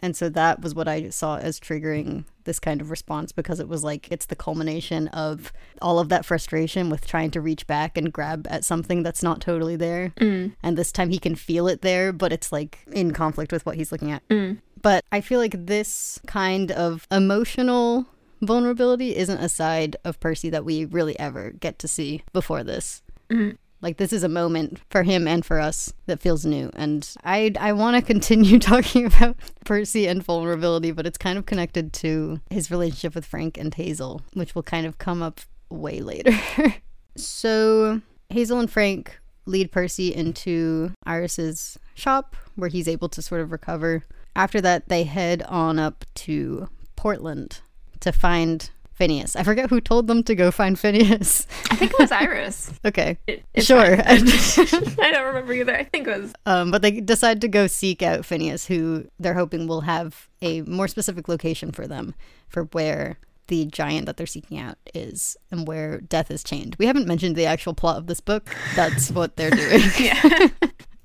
[0.00, 3.68] And so that was what I saw as triggering this kind of response because it
[3.68, 7.96] was like it's the culmination of all of that frustration with trying to reach back
[7.96, 10.12] and grab at something that's not totally there.
[10.20, 10.54] Mm.
[10.62, 13.76] And this time he can feel it there, but it's like in conflict with what
[13.76, 14.26] he's looking at.
[14.28, 14.58] Mm.
[14.82, 18.06] But I feel like this kind of emotional
[18.42, 23.02] vulnerability isn't a side of Percy that we really ever get to see before this.
[23.30, 23.56] Mm.
[23.84, 27.52] Like this is a moment for him and for us that feels new, and I
[27.60, 32.40] I want to continue talking about Percy and vulnerability, but it's kind of connected to
[32.48, 36.32] his relationship with Frank and Hazel, which will kind of come up way later.
[37.18, 43.52] so Hazel and Frank lead Percy into Iris's shop, where he's able to sort of
[43.52, 44.02] recover.
[44.34, 47.60] After that, they head on up to Portland
[48.00, 49.34] to find Phineas.
[49.34, 51.46] I forget who told them to go find Phineas.
[51.70, 52.72] I think it was Iris.
[52.84, 53.80] okay, it's sure.
[54.06, 55.76] I don't remember either.
[55.76, 56.32] I think it was.
[56.46, 60.62] Um, but they decide to go seek out Phineas, who they're hoping will have a
[60.62, 62.14] more specific location for them
[62.48, 66.76] for where the giant that they're seeking out is and where death is chained.
[66.78, 68.54] We haven't mentioned the actual plot of this book.
[68.74, 69.82] That's what they're doing.
[69.98, 70.48] Yeah.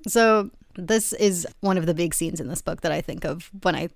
[0.08, 3.50] so this is one of the big scenes in this book that I think of
[3.64, 3.90] when I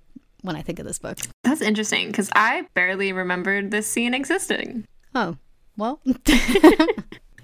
[0.43, 1.17] when I think of this book.
[1.43, 4.85] That's interesting because I barely remembered this scene existing.
[5.15, 5.37] Oh,
[5.77, 5.99] well,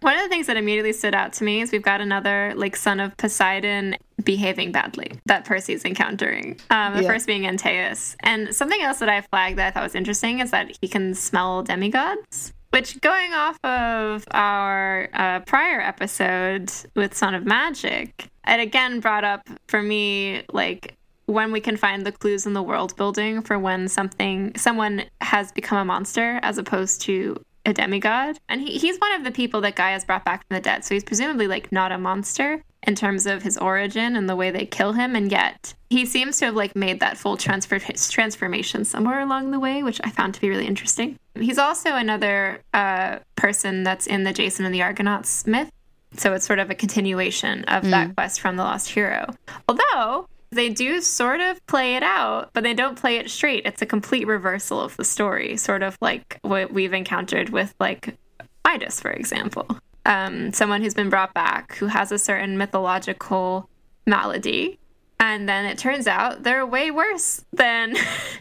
[0.02, 2.78] One of the things that immediately stood out to me is we've got another like
[2.78, 6.58] son of Poseidon behaving badly that Percy's encountering.
[6.70, 7.08] Um, the Yeah.
[7.10, 10.52] first being Antaeus, and something else that I flagged that I thought was interesting is
[10.52, 12.54] that he can smell demigods.
[12.70, 19.24] Which, going off of our uh, prior episode with Son of Magic, it again brought
[19.26, 20.96] up for me like
[21.30, 25.52] when we can find the clues in the world building for when something someone has
[25.52, 28.38] become a monster as opposed to a demigod.
[28.50, 30.84] And he, he's one of the people that Gaia has brought back from the dead.
[30.84, 34.50] So he's presumably like not a monster in terms of his origin and the way
[34.50, 35.16] they kill him.
[35.16, 39.60] And yet he seems to have like made that full transfer transformation somewhere along the
[39.60, 41.18] way, which I found to be really interesting.
[41.36, 45.70] He's also another uh, person that's in the Jason and the Argonauts myth.
[46.18, 49.32] So it's sort of a continuation of that quest from the Lost Hero.
[49.68, 53.66] Although they do sort of play it out, but they don't play it straight.
[53.66, 58.18] It's a complete reversal of the story, sort of like what we've encountered with like
[58.66, 59.68] Midas, for example.
[60.06, 63.70] Um, someone who's been brought back who has a certain mythological
[64.08, 64.80] malady.
[65.20, 67.96] And then it turns out they're way worse than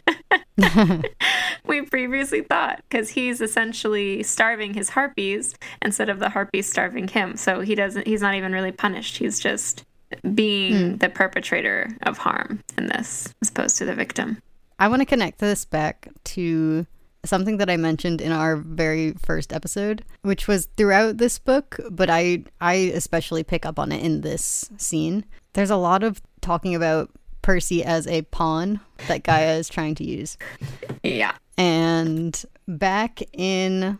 [1.66, 7.36] we previously thought because he's essentially starving his harpies instead of the harpies starving him.
[7.36, 9.18] So he doesn't, he's not even really punished.
[9.18, 9.84] He's just
[10.34, 10.96] being hmm.
[10.96, 14.42] the perpetrator of harm in this as opposed to the victim.
[14.78, 16.86] I want to connect this back to
[17.24, 22.08] something that I mentioned in our very first episode, which was throughout this book, but
[22.08, 25.24] I I especially pick up on it in this scene.
[25.54, 27.10] There's a lot of talking about
[27.42, 30.36] Percy as a pawn that Gaia is trying to use.
[31.02, 31.34] Yeah.
[31.56, 33.98] And back in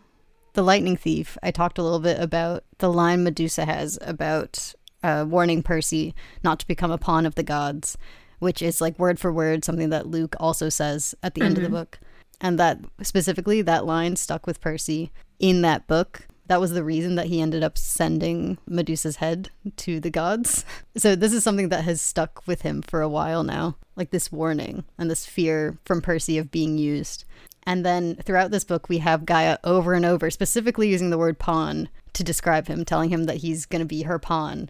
[0.53, 5.25] The Lightning Thief, I talked a little bit about the line Medusa has about uh,
[5.27, 7.97] warning Percy not to become a pawn of the gods,
[8.39, 11.63] which is like word for word something that Luke also says at the end of
[11.63, 11.99] the book.
[12.41, 16.27] And that specifically, that line stuck with Percy in that book.
[16.47, 20.65] That was the reason that he ended up sending Medusa's head to the gods.
[20.97, 24.31] So, this is something that has stuck with him for a while now like this
[24.31, 27.25] warning and this fear from Percy of being used.
[27.63, 31.37] And then throughout this book, we have Gaia over and over, specifically using the word
[31.37, 34.69] pawn to describe him, telling him that he's going to be her pawn.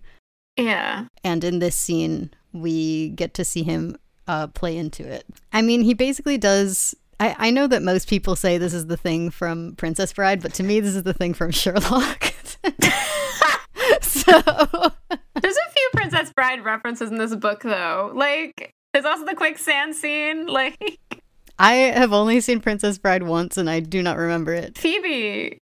[0.58, 1.06] Yeah.
[1.24, 3.98] And in this scene, we get to see him
[4.28, 5.26] uh, play into it.
[5.54, 6.96] I mean, he basically does.
[7.20, 10.54] I, I know that most people say this is the thing from Princess Bride, but
[10.56, 12.34] to me, this is the thing from Sherlock.
[14.02, 14.32] so,
[15.42, 18.12] There's a few Princess Bride references in this book, though.
[18.14, 20.48] Like, there's also the quicksand scene.
[20.48, 21.00] Like,
[21.58, 24.78] I have only seen Princess Bride once and I do not remember it.
[24.78, 25.60] Phoebe.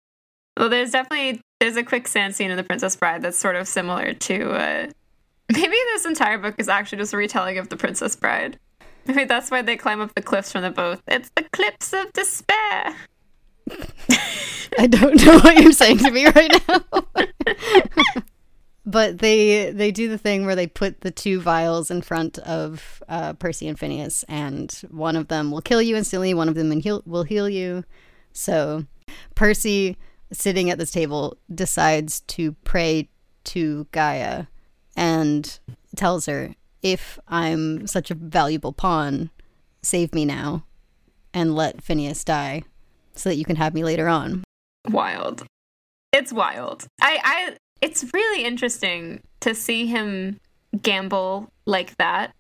[0.58, 4.14] Well, there's definitely there's a quicksand scene in The Princess Bride that's sort of similar
[4.14, 4.88] to uh
[5.52, 8.58] maybe this entire book is actually just a retelling of The Princess Bride.
[9.06, 11.00] Maybe that's why they climb up the cliffs from the boat.
[11.08, 12.96] It's the cliffs of despair.
[14.78, 16.82] I don't know what you're saying to me right now.
[18.86, 23.04] but they they do the thing where they put the two vials in front of
[23.08, 26.34] uh, Percy and Phineas, and one of them will kill you instantly.
[26.34, 27.84] One of them will heal, will heal you.
[28.34, 28.86] So
[29.36, 29.98] Percy,
[30.32, 33.10] sitting at this table, decides to pray
[33.46, 34.46] to Gaia
[34.96, 35.60] and
[35.96, 39.30] tells her, "If I'm such a valuable pawn,
[39.82, 40.66] save me now,
[41.34, 42.64] and let Phineas die."
[43.16, 44.44] so that you can have me later on.
[44.90, 45.46] Wild.
[46.14, 46.86] It's wild.
[47.02, 50.40] I, I it's really interesting to see him
[50.82, 52.34] gamble like that.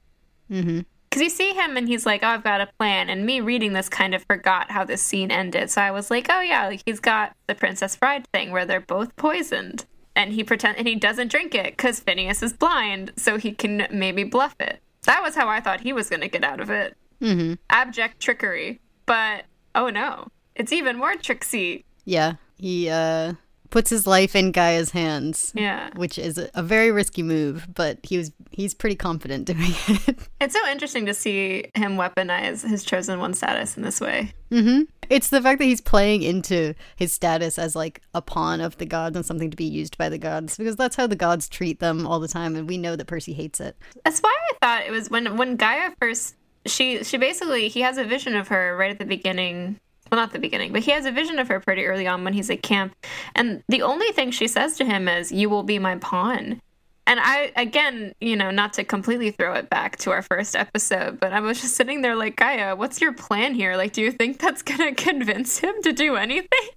[0.50, 0.82] Mm-hmm.
[1.16, 3.10] Because you see him and he's like, oh, I've got a plan.
[3.10, 5.72] And me reading this kind of forgot how this scene ended.
[5.72, 8.82] So I was like, oh, yeah, like he's got the Princess Bride thing where they're
[8.82, 9.86] both poisoned.
[10.18, 13.88] And he pretend and he doesn't drink it because Phineas is blind, so he can
[13.92, 14.82] maybe bluff it.
[15.04, 16.98] That was how I thought he was going to get out of it.
[17.22, 17.54] Mm-hmm.
[17.70, 18.82] Abject trickery.
[19.06, 21.86] But oh no, it's even more tricksy.
[22.04, 23.36] Yeah, he uh,
[23.76, 25.52] puts his life in Gaia's hands.
[25.54, 30.18] Yeah, which is a, very risky move, but he was he's pretty confident doing it.
[30.40, 34.32] It's so interesting to see him weaponize his chosen one status in this way.
[34.50, 34.84] Mm-hmm.
[35.10, 38.86] It's the fact that he's playing into his status as like a pawn of the
[38.86, 41.82] gods and something to be used by the gods because that's how the gods treat
[41.82, 43.76] them all the time, and we know that Percy hates it.
[44.06, 47.98] That's why I thought it was when when Gaia first she she basically he has
[47.98, 49.82] a vision of her right at the beginning
[50.12, 52.34] well, not the beginning, but he has a vision of her pretty early on when
[52.34, 52.96] he's at camp.
[53.36, 56.62] And the only thing she says to him is, You will be my pawn.
[57.08, 61.20] And I, again, you know, not to completely throw it back to our first episode,
[61.20, 63.76] but I was just sitting there like, Gaia, what's your plan here?
[63.78, 66.70] Like, do you think that's going to convince him to do anything?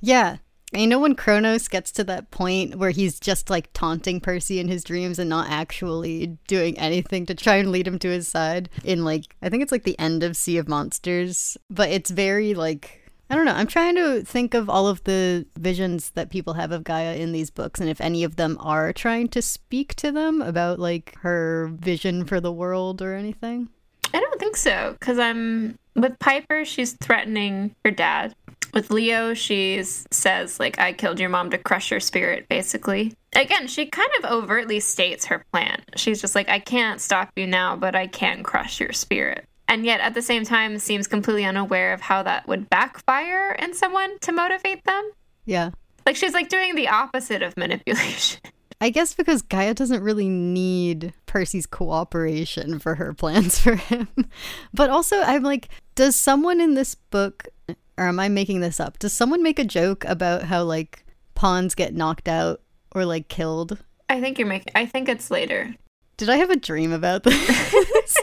[0.00, 0.38] Yeah.
[0.74, 4.66] You know, when Kronos gets to that point where he's just like taunting Percy in
[4.66, 8.68] his dreams and not actually doing anything to try and lead him to his side,
[8.82, 12.54] in like, I think it's like the end of Sea of Monsters, but it's very
[12.54, 13.00] like.
[13.30, 13.54] I don't know.
[13.54, 17.32] I'm trying to think of all of the visions that people have of Gaia in
[17.32, 21.16] these books and if any of them are trying to speak to them about like
[21.20, 23.70] her vision for the world or anything.
[24.12, 28.34] I don't think so because I'm with Piper, she's threatening her dad
[28.74, 33.14] with Leo, she says, like, I killed your mom to crush your spirit, basically.
[33.34, 35.82] Again, she kind of overtly states her plan.
[35.96, 39.46] She's just like, I can't stop you now, but I can crush your spirit.
[39.68, 43.74] And yet, at the same time, seems completely unaware of how that would backfire in
[43.74, 45.10] someone to motivate them.
[45.46, 45.70] Yeah.
[46.04, 48.40] Like, she's like doing the opposite of manipulation.
[48.80, 54.08] I guess because Gaia doesn't really need Percy's cooperation for her plans for him.
[54.74, 57.48] But also, I'm like, does someone in this book
[57.96, 58.98] or am I making this up?
[58.98, 62.60] Does someone make a joke about how like pawns get knocked out
[62.94, 63.78] or like killed?
[64.08, 64.72] I think you're making.
[64.74, 65.74] I think it's later.
[66.16, 68.16] Did I have a dream about this?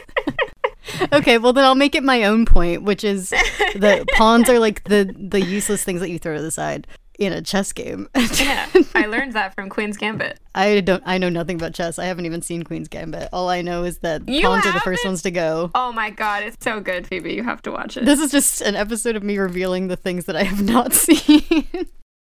[1.14, 3.30] okay, well then I'll make it my own point, which is
[3.76, 6.88] that pawns are like the the useless things that you throw to the side
[7.22, 8.10] in a chess game.
[8.16, 10.40] yeah, I learned that from Queen's Gambit.
[10.56, 11.04] I don't.
[11.06, 12.00] I know nothing about chess.
[12.00, 13.30] I haven't even seen Queen's Gambit.
[13.32, 15.70] All I know is that you pawns are the first ones to go.
[15.76, 17.34] Oh my god, it's so good, Phoebe.
[17.34, 18.06] You have to watch it.
[18.06, 21.68] This is just an episode of me revealing the things that I have not seen.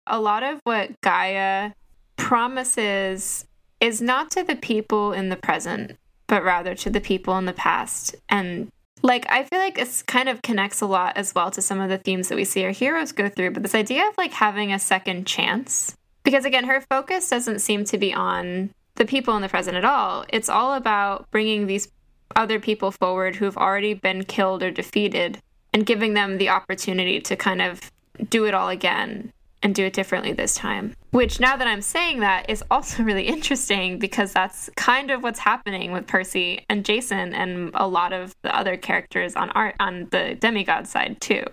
[0.05, 1.71] A lot of what Gaia
[2.15, 3.45] promises
[3.79, 5.97] is not to the people in the present,
[6.27, 8.69] but rather to the people in the past, and
[9.01, 11.89] like i feel like this kind of connects a lot as well to some of
[11.89, 14.71] the themes that we see our heroes go through but this idea of like having
[14.71, 19.41] a second chance because again her focus doesn't seem to be on the people in
[19.41, 20.25] the present at all.
[20.29, 21.87] It's all about bringing these
[22.35, 25.39] other people forward who've already been killed or defeated
[25.73, 27.91] and giving them the opportunity to kind of
[28.29, 29.33] do it all again
[29.63, 30.95] and do it differently this time.
[31.11, 35.39] Which, now that I'm saying that, is also really interesting because that's kind of what's
[35.39, 40.07] happening with Percy and Jason and a lot of the other characters on art on
[40.11, 41.43] the demigod side too.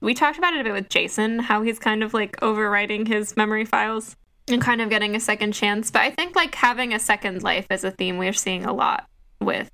[0.00, 3.36] We talked about it a bit with Jason, how he's kind of like overwriting his
[3.36, 4.16] memory files
[4.48, 5.90] and kind of getting a second chance.
[5.90, 9.06] But I think like having a second life is a theme we're seeing a lot
[9.40, 9.70] with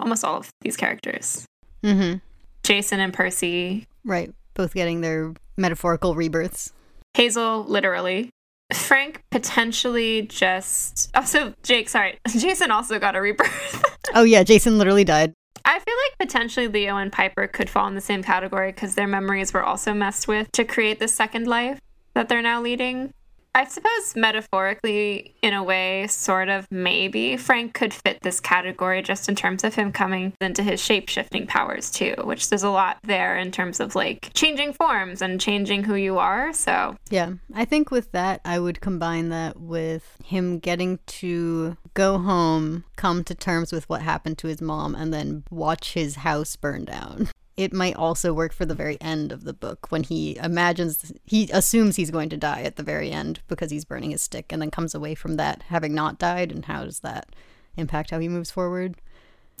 [0.00, 1.44] almost all of these characters.
[1.82, 2.18] Mm-hmm.
[2.62, 3.86] Jason and Percy.
[4.04, 4.32] Right.
[4.54, 6.72] Both getting their metaphorical rebirths.
[7.14, 8.30] Hazel, literally.
[8.72, 11.10] Frank potentially just.
[11.14, 12.18] Oh, also, Jake, sorry.
[12.28, 13.84] Jason also got a rebirth.
[14.14, 14.42] oh, yeah.
[14.42, 15.32] Jason literally died.
[15.64, 19.06] I feel like potentially Leo and Piper could fall in the same category because their
[19.06, 21.80] memories were also messed with to create the second life
[22.14, 23.12] that they're now leading.
[23.56, 29.28] I suppose metaphorically, in a way, sort of maybe Frank could fit this category just
[29.28, 32.98] in terms of him coming into his shape shifting powers too, which there's a lot
[33.04, 36.52] there in terms of like changing forms and changing who you are.
[36.52, 42.18] So, Yeah, I think with that, I would combine that with him getting to go
[42.18, 46.56] home, come to terms with what happened to his mom, and then watch his house
[46.56, 47.28] burn down.
[47.56, 51.48] It might also work for the very end of the book when he imagines, he
[51.52, 54.60] assumes he's going to die at the very end because he's burning his stick and
[54.60, 56.50] then comes away from that having not died.
[56.50, 57.28] And how does that
[57.76, 58.96] impact how he moves forward?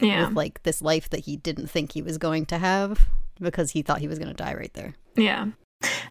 [0.00, 0.26] yeah.
[0.26, 3.06] With like this life that he didn't think he was going to have
[3.40, 4.94] because he thought he was going to die right there.
[5.16, 5.42] Yeah.
[5.42, 5.54] And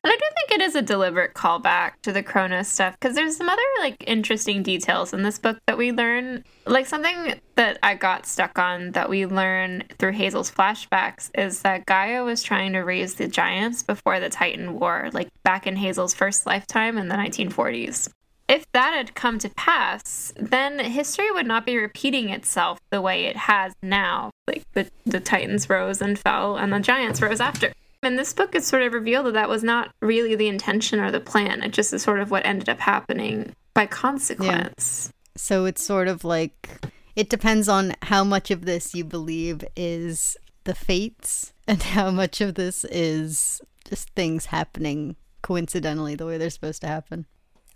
[0.05, 3.61] I do it is a deliberate callback to the Cronus stuff because there's some other
[3.79, 6.43] like interesting details in this book that we learn.
[6.67, 11.87] Like something that I got stuck on that we learn through Hazel's flashbacks is that
[11.87, 16.13] Gaia was trying to raise the giants before the Titan War, like back in Hazel's
[16.13, 18.09] first lifetime in the 1940s.
[18.47, 23.25] If that had come to pass, then history would not be repeating itself the way
[23.25, 24.29] it has now.
[24.47, 27.73] Like the, the Titans rose and fell, and the giants rose after.
[28.03, 31.11] In this book, it's sort of revealed that that was not really the intention or
[31.11, 31.63] the plan.
[31.63, 35.09] It just is sort of what ended up happening by consequence.
[35.09, 35.19] Yeah.
[35.35, 36.69] So it's sort of like
[37.15, 42.41] it depends on how much of this you believe is the fates and how much
[42.41, 47.25] of this is just things happening coincidentally the way they're supposed to happen.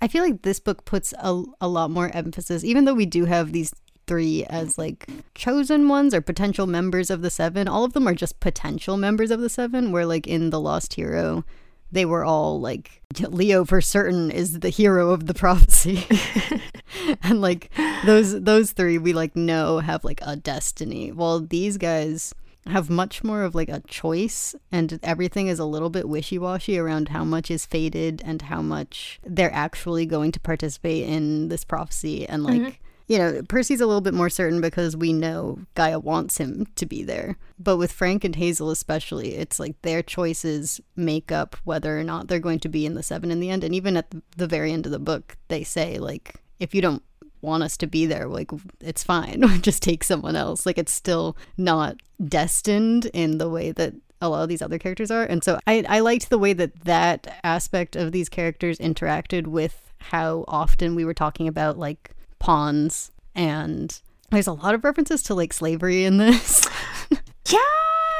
[0.02, 3.26] I feel like this book puts a, a lot more emphasis, even though we do
[3.26, 3.74] have these
[4.08, 7.68] three as like chosen ones or potential members of the seven.
[7.68, 10.96] All of them are just potential members of the seven, where like in The Lost
[10.96, 11.44] Hero,
[11.92, 16.06] they were all like Leo for certain is the hero of the prophecy.
[17.24, 17.72] and like
[18.06, 21.12] those those three we like know have like a destiny.
[21.12, 22.34] While these guys
[22.68, 27.10] have much more of like a choice and everything is a little bit wishy-washy around
[27.10, 32.28] how much is fated and how much they're actually going to participate in this prophecy
[32.28, 32.87] and like mm-hmm.
[33.08, 36.86] You know, Percy's a little bit more certain because we know Gaia wants him to
[36.86, 37.38] be there.
[37.58, 42.28] But with Frank and Hazel, especially, it's like their choices make up whether or not
[42.28, 43.64] they're going to be in the seven in the end.
[43.64, 47.02] And even at the very end of the book, they say, like, if you don't
[47.42, 48.52] want us to be there, like,
[48.82, 49.42] it's fine.
[49.62, 50.66] Just take someone else.
[50.66, 51.96] Like, it's still not
[52.26, 55.24] destined in the way that a lot of these other characters are.
[55.24, 59.94] And so I, I liked the way that that aspect of these characters interacted with
[60.00, 62.12] how often we were talking about, like,
[62.48, 66.66] pawns and there's a lot of references to like slavery in this
[67.50, 67.60] Yeah.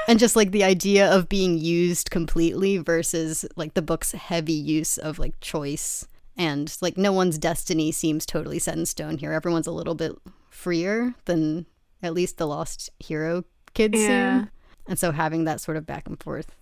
[0.10, 4.98] and just like the idea of being used completely versus like the book's heavy use
[4.98, 6.06] of like choice
[6.38, 10.12] and like no one's destiny seems totally set in stone here everyone's a little bit
[10.50, 11.66] freer than
[12.04, 14.40] at least the lost hero kids Yeah.
[14.42, 14.50] seem
[14.90, 16.54] and so having that sort of back and forth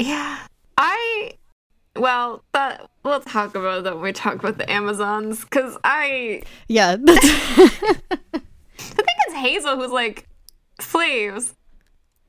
[0.00, 0.38] Yeah.
[0.76, 1.34] I
[1.96, 6.96] well, that we'll talk about that when we talk about the Amazons because I yeah
[7.06, 7.16] I
[8.78, 10.28] think it's Hazel who's like
[10.80, 11.54] slaves.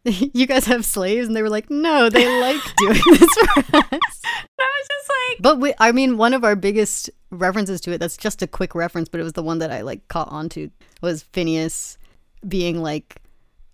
[0.03, 4.21] you guys have slaves and they were like no they like doing this for us
[4.59, 7.99] I was just like, But we, I mean, one of our biggest references to it,
[7.99, 10.69] that's just a quick reference, but it was the one that I like caught onto,
[11.01, 11.97] was Phineas
[12.47, 13.17] being like,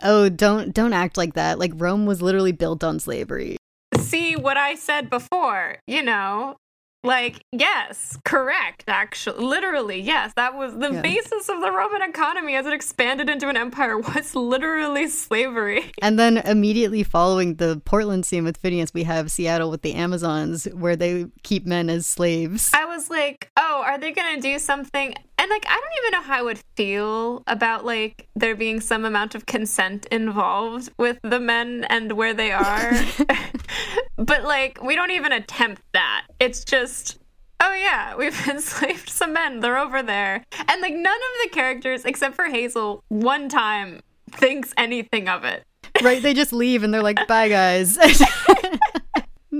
[0.02, 1.60] "Oh, don't don't act like that.
[1.60, 3.58] Like Rome was literally built on slavery."
[3.98, 6.58] See what I said before, you know?
[7.04, 9.44] Like, yes, correct, actually.
[9.44, 10.34] Literally, yes.
[10.36, 11.02] That was the Yeah.
[11.02, 15.92] basis of the Roman economy as it expanded into an empire was literally slavery.
[16.02, 20.66] And then immediately following the Portland scene with Phineas, we have Seattle with the Amazons,
[20.74, 22.70] where they keep men as slaves.
[22.74, 25.14] I was like, oh, are they going to do something?
[25.40, 29.06] And like, I don't even know how I would feel about like there being some
[29.06, 32.92] amount of consent involved with the men and where they are.
[34.22, 36.28] but like, we don't even attempt that.
[36.40, 37.20] It's just,
[37.62, 39.60] oh yeah, we've enslaved some men.
[39.60, 40.44] They're over there.
[40.68, 44.02] And like, none of the characters, except for Hazel, one time
[44.32, 45.64] thinks anything of it.
[46.04, 46.22] right?
[46.22, 47.98] They just leave and they're like, "Bye, guys."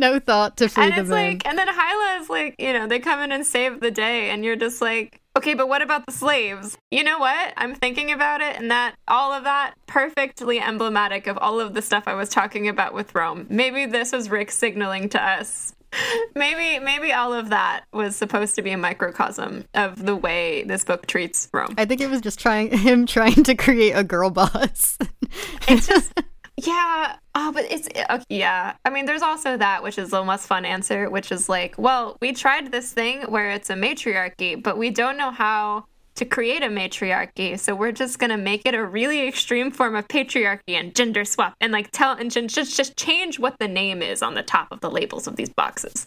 [0.02, 3.00] no thought to free and it's like, and then Hylla is like, you know, they
[3.00, 6.12] come in and save the day, and you're just like, okay, but what about the
[6.12, 6.78] slaves?
[6.90, 7.54] You know what?
[7.56, 11.82] I'm thinking about it, and that all of that perfectly emblematic of all of the
[11.82, 13.48] stuff I was talking about with Rome.
[13.50, 15.74] Maybe this was Rick signaling to us.
[16.36, 20.86] Maybe, maybe all of that was supposed to be a microcosm of the way this
[20.86, 21.76] book treats Rome.
[21.78, 24.98] I think it was just trying him trying to create a girl boss.
[25.68, 26.14] It's just,
[26.58, 27.16] yeah.
[27.34, 28.74] Oh, but it's uh, okay, yeah.
[28.86, 32.18] I mean, there's also that, which is the most fun answer, which is like, well,
[32.22, 35.86] we tried this thing where it's a matriarchy, but we don't know how
[36.16, 40.08] to create a matriarchy, so we're just gonna make it a really extreme form of
[40.10, 44.02] patriarchy and gender swap, and like tell and ju- just just change what the name
[44.02, 46.06] is on the top of the labels of these boxes.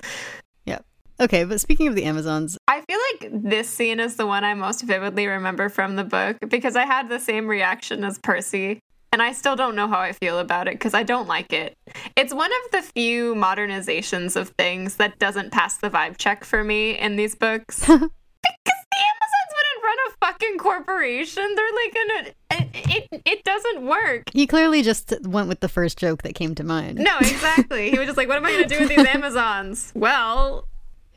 [0.66, 0.78] yeah.
[1.20, 4.53] Okay, but speaking of the Amazons, I feel like this scene is the one I
[4.55, 8.80] most vividly remember from the book because I had the same reaction as Percy.
[9.15, 11.79] And I still don't know how I feel about it because I don't like it.
[12.17, 16.65] It's one of the few modernizations of things that doesn't pass the vibe check for
[16.65, 17.79] me in these books.
[17.87, 21.55] because the Amazons wouldn't run a fucking corporation.
[21.55, 22.35] They're like in a.
[22.51, 24.25] It, it, it doesn't work.
[24.33, 26.99] he clearly just went with the first joke that came to mind.
[26.99, 27.93] No, exactly.
[27.93, 29.93] he was just like, what am I going to do with these Amazons?
[29.95, 30.67] Well,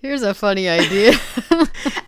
[0.02, 1.14] Here's a funny idea.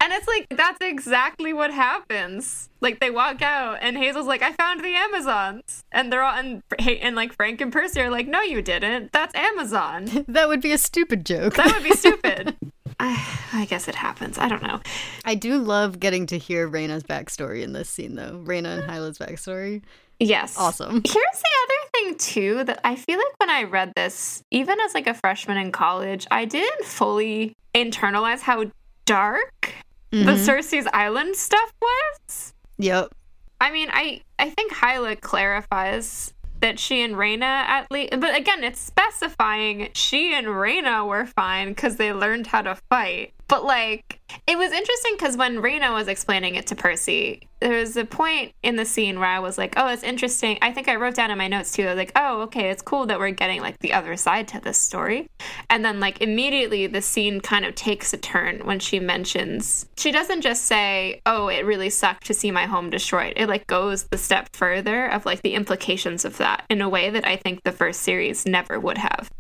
[0.10, 2.70] And it's like that's exactly what happens.
[2.82, 6.64] Like they walk out, and Hazel's like, "I found the Amazons," and they're all and
[6.80, 9.12] and like Frank and Percy are like, "No, you didn't.
[9.12, 10.26] That's Amazon.
[10.28, 11.54] that would be a stupid joke.
[11.56, 12.56] That would be stupid."
[13.00, 13.24] I,
[13.54, 14.40] I guess it happens.
[14.40, 14.82] I don't know.
[15.26, 18.42] I do love getting to hear Reyna's backstory in this scene, though.
[18.44, 19.84] Reyna and Hylla's backstory.
[20.20, 20.96] Yes, Awesome.
[20.96, 24.94] Here's the other thing too that I feel like when I read this, even as
[24.94, 28.66] like a freshman in college, I didn't fully internalize how
[29.06, 29.74] dark
[30.12, 30.44] the mm-hmm.
[30.44, 32.54] Circe's Island stuff was.
[32.80, 33.14] Yep.
[33.62, 38.64] I mean, I I think Hylla clarifies that she and Reyna at least, but again,
[38.64, 43.34] it's specifying she and Reyna were fine because they learned how to fight.
[43.50, 47.98] But like, it was interesting because when Reyna was explaining it to Percy, there was
[47.98, 50.96] a point in the scene where I was like, "Oh, it's interesting." I think I
[50.96, 51.84] wrote down in my notes too.
[51.84, 54.60] I was like, "Oh, okay, it's cool that we're getting like the other side to
[54.60, 55.28] this story."
[55.70, 60.12] And then like immediately the scene kind of takes a turn when she mentions she
[60.12, 64.04] doesn't just say, "Oh, it really sucked to see my home destroyed." It like goes
[64.04, 67.64] the step further of like the implications of that in a way that I think
[67.64, 69.32] the first series never would have.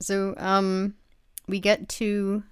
[0.00, 0.94] So, um,
[1.46, 2.42] we get to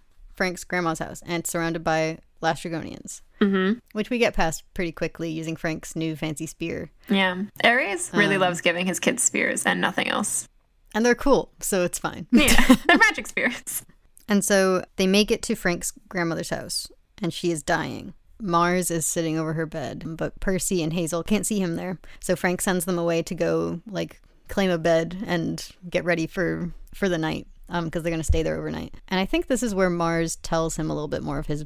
[0.43, 3.78] Frank's grandma's house, and it's surrounded by Laistrygonians, mm-hmm.
[3.93, 6.90] which we get past pretty quickly using Frank's new fancy spear.
[7.09, 7.45] Yeah.
[7.62, 10.49] Ares really loves giving his kids spears and nothing else.
[10.97, 12.26] And they're cool, so it's fine.
[12.32, 12.74] Yeah.
[12.88, 13.84] They're magic spears.
[14.26, 16.90] And so they make it to Frank's grandmother's house,
[17.22, 18.12] and she is dying.
[18.40, 22.01] Mars is sitting over her bed, but Percy and Hazel can't see him there.
[22.18, 26.72] So Frank sends them away to go like claim a bed and get ready for
[26.93, 28.95] for the night um because they're going to stay there overnight.
[29.09, 31.65] And I think this is where Mars tells him a little bit more of his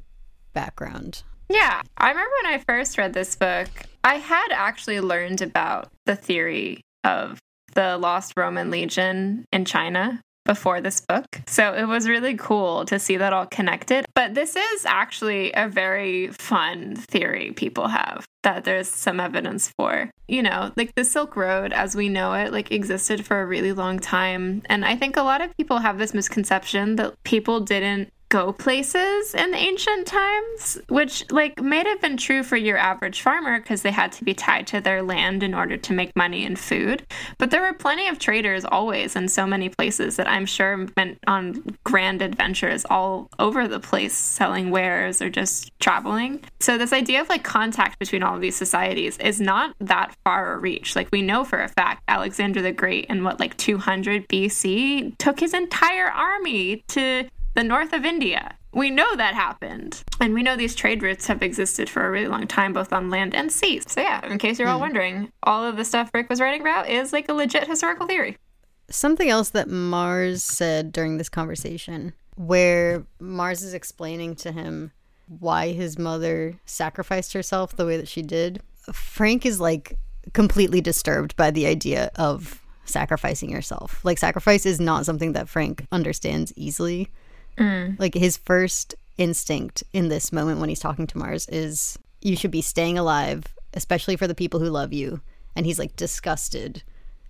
[0.53, 1.23] background.
[1.49, 1.83] Yeah.
[1.97, 3.69] I remember when I first read this book,
[4.03, 7.39] I had actually learned about the theory of
[7.75, 11.41] the Lost Roman Legion in China before this book.
[11.47, 14.07] So it was really cool to see that all connected.
[14.15, 20.09] But this is actually a very fun theory people have that there's some evidence for.
[20.29, 23.73] You know, like the Silk Road as we know it like existed for a really
[23.73, 28.13] long time and I think a lot of people have this misconception that people didn't
[28.29, 33.59] go places in ancient times, which like may have been true for your average farmer
[33.59, 36.59] because they had to be tied to their land in order to make money and
[36.59, 37.07] food.
[37.39, 41.19] But there were plenty of traders always in so many places that I'm sure went
[41.27, 46.43] on grand adventures all over the place selling wares or just traveling.
[46.61, 50.55] So this idea of like contact between all of these societies is not that far
[50.55, 50.97] a reach.
[50.97, 55.41] Like we know for a fact Alexander the Great in what like 200 BC took
[55.41, 58.55] his entire army to the north of India.
[58.73, 60.05] We know that happened.
[60.21, 63.11] And we know these trade routes have existed for a really long time, both on
[63.11, 63.81] land and sea.
[63.87, 64.83] So, yeah, in case you're all hmm.
[64.83, 68.37] wondering, all of the stuff Rick was writing about is like a legit historical theory.
[68.91, 74.93] Something else that Mars said during this conversation, where Mars is explaining to him
[75.27, 78.61] why his mother sacrificed herself the way that she did,
[78.93, 79.99] Frank is like
[80.35, 84.05] completely disturbed by the idea of sacrificing yourself.
[84.05, 87.09] Like, sacrifice is not something that Frank understands easily.
[87.59, 87.99] Mm.
[87.99, 92.51] Like, his first instinct in this moment when he's talking to Mars is you should
[92.51, 93.45] be staying alive,
[93.75, 95.21] especially for the people who love you.
[95.55, 96.83] And he's like disgusted.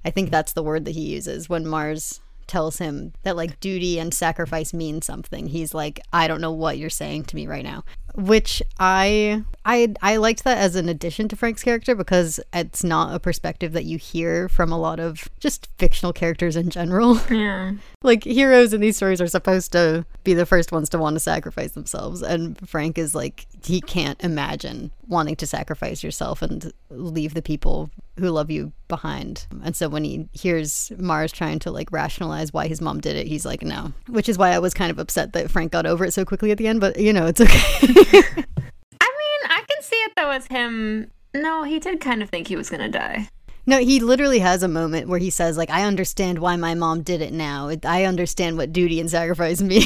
[0.05, 3.99] I think that's the word that he uses when Mars tells him that like duty
[3.99, 5.49] and sacrifice mean something.
[5.49, 7.85] He's like, I don't know what you're saying to me right now.
[8.17, 13.15] Which I I I liked that as an addition to Frank's character because it's not
[13.15, 17.21] a perspective that you hear from a lot of just fictional characters in general.
[17.31, 17.73] Yeah.
[18.03, 21.21] like heroes in these stories are supposed to be the first ones to want to
[21.21, 27.35] sacrifice themselves and frank is like he can't imagine wanting to sacrifice yourself and leave
[27.35, 31.91] the people who love you behind and so when he hears mars trying to like
[31.93, 34.91] rationalize why his mom did it he's like no which is why i was kind
[34.91, 37.27] of upset that frank got over it so quickly at the end but you know
[37.27, 37.53] it's okay
[37.89, 41.11] I mean, I can see it though as him.
[41.35, 43.29] No, he did kind of think he was going to die.
[43.67, 47.03] no he literally has a moment where he says like i understand why my mom
[47.03, 49.83] did it now i understand what duty and sacrifice mean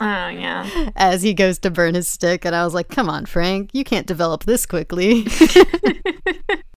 [0.00, 0.90] Oh, yeah.
[0.96, 3.82] as he goes to burn his stick and i was like come on frank you
[3.84, 5.26] can't develop this quickly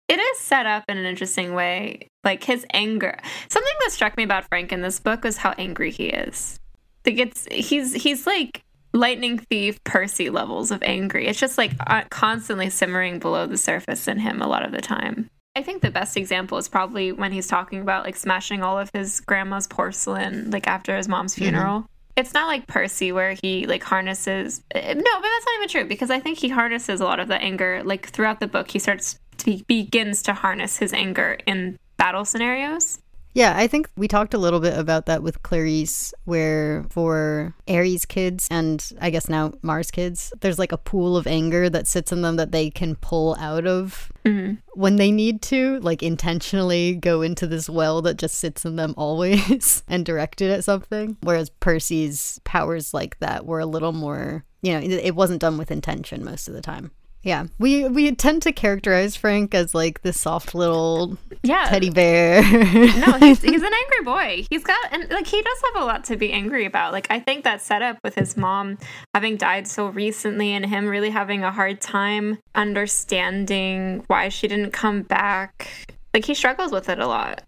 [0.08, 2.08] It is set up in an interesting way.
[2.24, 3.18] Like his anger.
[3.48, 6.58] Something that struck me about Frank in this book was how angry he is.
[7.04, 8.62] Like it's he's he's like
[8.94, 11.26] lightning thief Percy levels of angry.
[11.26, 14.80] It's just like uh, constantly simmering below the surface in him a lot of the
[14.80, 15.28] time.
[15.54, 18.90] I think the best example is probably when he's talking about like smashing all of
[18.94, 21.80] his grandma's porcelain like after his mom's funeral.
[21.80, 21.97] Mm-hmm.
[22.18, 25.84] It's not like Percy where he like harnesses eh, No, but that's not even true
[25.84, 28.72] because I think he harnesses a lot of the anger like throughout the book.
[28.72, 32.98] He starts to begins to harness his anger in battle scenarios.
[33.34, 38.04] Yeah, I think we talked a little bit about that with Clarisse, where for Ares
[38.04, 42.10] kids and I guess now Mars kids, there's like a pool of anger that sits
[42.10, 44.54] in them that they can pull out of mm-hmm.
[44.74, 48.94] when they need to, like intentionally go into this well that just sits in them
[48.96, 51.16] always and direct it at something.
[51.22, 55.70] Whereas Percy's powers like that were a little more, you know, it wasn't done with
[55.70, 56.90] intention most of the time.
[57.22, 61.66] Yeah, we we tend to characterize Frank as like this soft little yeah.
[61.66, 62.42] teddy bear.
[62.42, 64.46] no, he's, he's an angry boy.
[64.50, 66.92] He's got and like he does have a lot to be angry about.
[66.92, 68.78] Like I think that setup with his mom
[69.14, 74.72] having died so recently and him really having a hard time understanding why she didn't
[74.72, 75.96] come back.
[76.14, 77.42] Like he struggles with it a lot.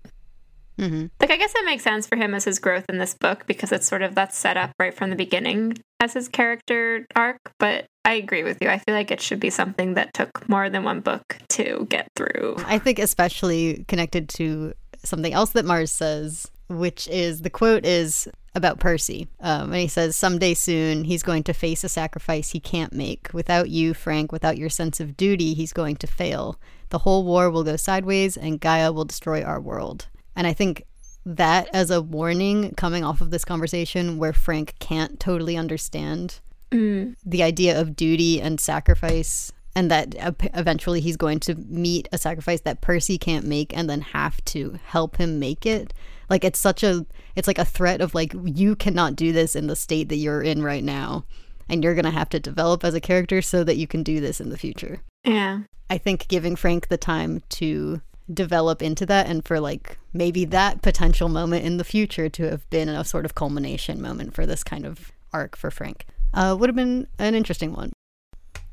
[0.81, 1.07] Mm-hmm.
[1.21, 3.71] Like I guess it makes sense for him as his growth in this book because
[3.71, 7.39] it's sort of that's set up right from the beginning as his character arc.
[7.59, 8.69] But I agree with you.
[8.69, 12.09] I feel like it should be something that took more than one book to get
[12.17, 12.57] through.
[12.65, 14.73] I think especially connected to
[15.05, 19.29] something else that Mars says, which is the quote is about Percy.
[19.41, 23.29] Um, and he says, Someday soon, he's going to face a sacrifice he can't make.
[23.33, 26.59] Without you, Frank, without your sense of duty, he's going to fail.
[26.89, 30.09] The whole war will go sideways, and Gaia will destroy our world.
[30.37, 30.85] And I think
[31.27, 37.15] that as a warning coming off of this conversation where Frank can't totally understand mm.
[37.25, 40.15] the idea of duty and sacrifice and that
[40.55, 44.79] eventually he's going to meet a sacrifice that Percy can't make and then have to
[44.85, 45.93] help him make it.
[46.29, 47.07] Like it's such a
[47.37, 50.43] it's like a threat of like you cannot do this in the state that you're
[50.43, 51.25] in right now
[51.69, 54.21] and you're going to have to develop as a character so that you can do
[54.21, 55.01] this in the future.
[55.25, 55.61] Yeah.
[55.89, 58.01] I think giving Frank the time to
[58.33, 62.69] develop into that and for like maybe that potential moment in the future to have
[62.71, 66.69] been a sort of culmination moment for this kind of arc for Frank uh, would
[66.69, 67.93] have been an interesting one.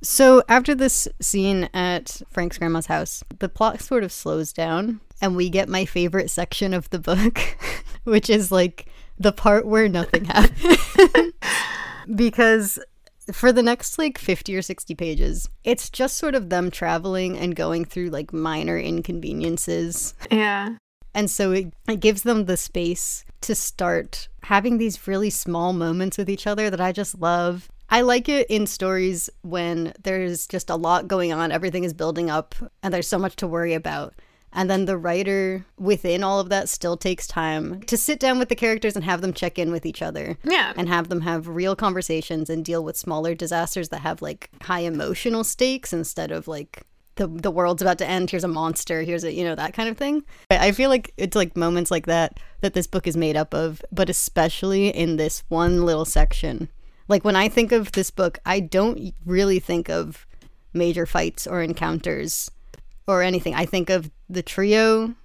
[0.03, 5.35] So after this scene at Frank's grandma's house, the plot sort of slows down and
[5.35, 7.39] we get my favorite section of the book,
[8.03, 8.87] which is like
[9.17, 11.33] the part where nothing happens.
[12.15, 12.79] because
[13.32, 17.55] for the next like 50 or 60 pages, it's just sort of them traveling and
[17.55, 20.13] going through like minor inconveniences.
[20.32, 20.75] Yeah.
[21.13, 26.17] And so it, it gives them the space to start having these really small moments
[26.17, 27.69] with each other that I just love.
[27.89, 32.30] I like it in stories when there's just a lot going on, everything is building
[32.30, 32.53] up,
[32.84, 34.13] and there's so much to worry about.
[34.57, 38.49] And then the writer within all of that still takes time to sit down with
[38.49, 40.35] the characters and have them check in with each other.
[40.43, 40.73] Yeah.
[40.75, 44.79] And have them have real conversations and deal with smaller disasters that have like high
[44.79, 46.81] emotional stakes instead of like
[47.17, 49.89] the the world's about to end, here's a monster, here's a you know, that kind
[49.89, 50.23] of thing.
[50.49, 53.83] I feel like it's like moments like that that this book is made up of,
[53.91, 56.69] but especially in this one little section.
[57.07, 60.25] Like when I think of this book, I don't really think of
[60.73, 62.49] major fights or encounters
[63.07, 63.53] or anything.
[63.53, 65.15] I think of the trio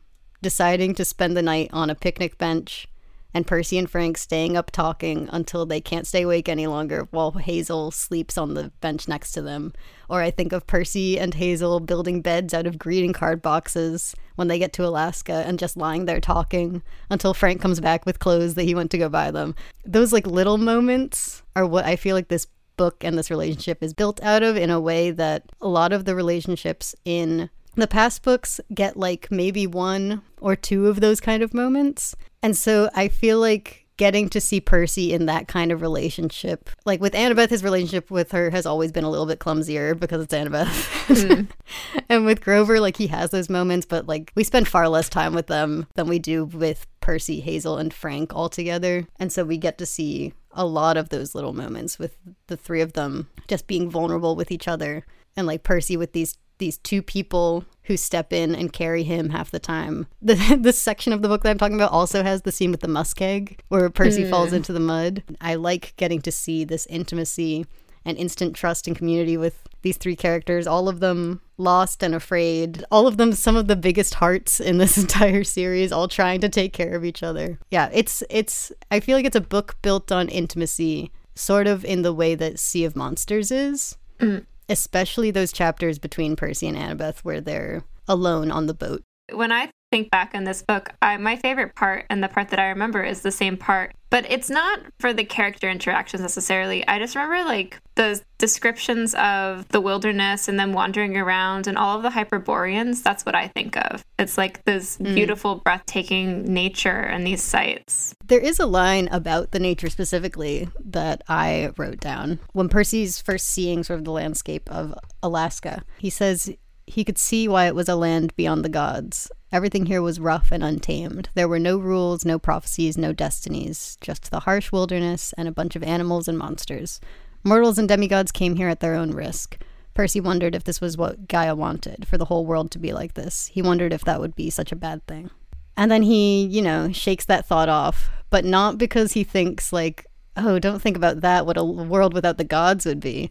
[0.41, 2.89] deciding to spend the night on a picnic bench
[3.35, 7.33] and Percy and Frank staying up talking until they can't stay awake any longer while
[7.33, 9.73] Hazel sleeps on the bench next to them.
[10.09, 14.49] Or I think of Percy and Hazel building beds out of greeting card boxes when
[14.49, 18.55] they get to Alaska and just lying there talking until Frank comes back with clothes
[18.55, 19.55] that he went to go buy them.
[19.85, 22.47] Those like little moments are what I feel like this
[22.77, 26.05] book and this relationship is built out of in a way that a lot of
[26.05, 27.49] the relationships in
[27.81, 32.15] the past books get like maybe one or two of those kind of moments.
[32.43, 37.01] And so I feel like getting to see Percy in that kind of relationship, like
[37.01, 40.35] with Annabeth, his relationship with her has always been a little bit clumsier because it's
[40.35, 40.67] Annabeth.
[41.07, 41.49] Mm.
[42.09, 45.35] and with Grover, like he has those moments, but like we spend far less time
[45.35, 49.07] with them than we do with Percy, Hazel, and Frank all together.
[49.19, 52.17] And so we get to see a lot of those little moments with
[52.49, 55.07] the three of them just being vulnerable with each other
[55.37, 59.51] and like Percy with these these two people who step in and carry him half
[59.51, 60.07] the time.
[60.23, 62.83] The this section of the book that I'm talking about also has the scene with
[62.83, 64.31] the muskeg where Percy mm.
[64.31, 65.25] falls into the mud.
[65.41, 67.67] I like getting to see this intimacy
[68.05, 72.85] and instant trust and community with these three characters, all of them lost and afraid,
[72.93, 76.49] all of them some of the biggest hearts in this entire series, all trying to
[76.49, 77.59] take care of each other.
[77.73, 82.03] Yeah, it's it's I feel like it's a book built on intimacy, sort of in
[82.03, 83.97] the way that Sea of Monsters is.
[84.21, 89.05] Mm especially those chapters between Percy and Annabeth where they're alone on the boat.
[89.33, 92.59] When I think back on this book, I, my favorite part and the part that
[92.59, 96.87] I remember is the same part, but it's not for the character interactions necessarily.
[96.89, 101.97] I just remember like the descriptions of the wilderness and them wandering around and all
[101.97, 103.03] of the Hyperboreans.
[103.03, 104.03] That's what I think of.
[104.19, 105.15] It's like this mm.
[105.15, 108.15] beautiful, breathtaking nature and these sights.
[108.25, 112.39] There is a line about the nature specifically that I wrote down.
[112.53, 116.51] When Percy's first seeing sort of the landscape of Alaska, he says,
[116.87, 119.31] he could see why it was a land beyond the gods.
[119.53, 121.29] Everything here was rough and untamed.
[121.35, 125.77] There were no rules, no prophecies, no destinies, just the harsh wilderness and a bunch
[125.77, 127.01] of animals and monsters.
[127.45, 129.59] Mortals and demigods came here at their own risk.
[129.95, 133.15] Percy wondered if this was what Gaia wanted, for the whole world to be like
[133.15, 133.49] this.
[133.49, 135.31] He wondered if that would be such a bad thing.
[135.77, 140.07] And then he, you know, shakes that thought off, but not because he thinks, like,
[140.37, 143.29] oh, don't think about that, what a world without the gods would be.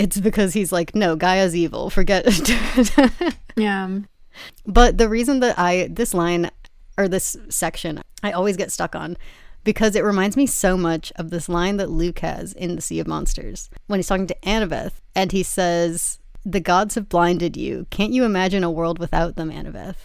[0.00, 1.90] It's because he's like, no, Gaia's evil.
[1.90, 3.34] Forget it.
[3.56, 3.98] yeah.
[4.66, 6.50] But the reason that I, this line
[6.96, 9.18] or this section, I always get stuck on
[9.62, 13.00] because it reminds me so much of this line that Luke has in The Sea
[13.00, 17.86] of Monsters when he's talking to Annabeth and he says, The gods have blinded you.
[17.90, 19.96] Can't you imagine a world without them, Annabeth?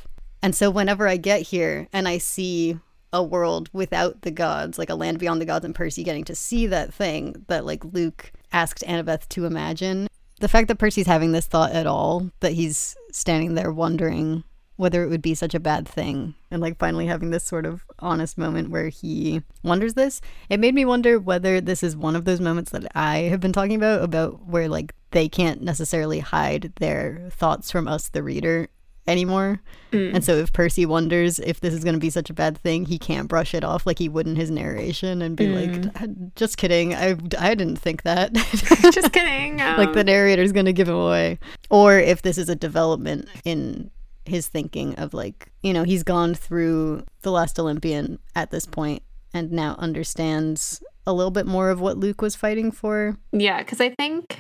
[0.42, 2.78] And so whenever I get here and I see
[3.14, 6.36] a world without the gods, like a land beyond the gods, and Percy getting to
[6.36, 10.08] see that thing that like Luke asked Annabeth to imagine.
[10.40, 14.44] The fact that Percy's having this thought at all, that he's standing there wondering
[14.78, 17.86] whether it would be such a bad thing, and like finally having this sort of
[18.00, 22.26] honest moment where he wonders this, it made me wonder whether this is one of
[22.26, 26.74] those moments that I have been talking about, about where like they can't necessarily hide
[26.78, 28.68] their thoughts from us, the reader,
[29.08, 29.62] anymore.
[29.92, 30.16] Mm.
[30.16, 32.86] And so if Percy wonders if this is going to be such a bad thing,
[32.86, 35.86] he can't brush it off like he would in his narration and be mm.
[35.94, 36.94] like, just kidding.
[36.94, 38.34] I, I didn't think that.
[38.94, 39.62] just kidding.
[39.62, 39.78] Um.
[39.78, 41.40] like the narrator's going to give him away.
[41.70, 43.92] Or if this is a development in
[44.26, 49.04] his thinking of like, you know, he's gone through The Last Olympian at this point
[49.34, 53.18] and now understands a little bit more of what Luke was fighting for.
[53.32, 54.40] Yeah, because I think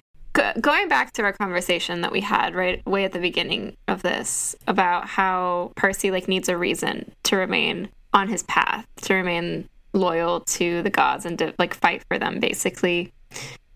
[0.59, 4.55] going back to our conversation that we had right way at the beginning of this
[4.67, 10.41] about how Percy like needs a reason to remain on his path, to remain loyal
[10.41, 13.11] to the gods and to like fight for them basically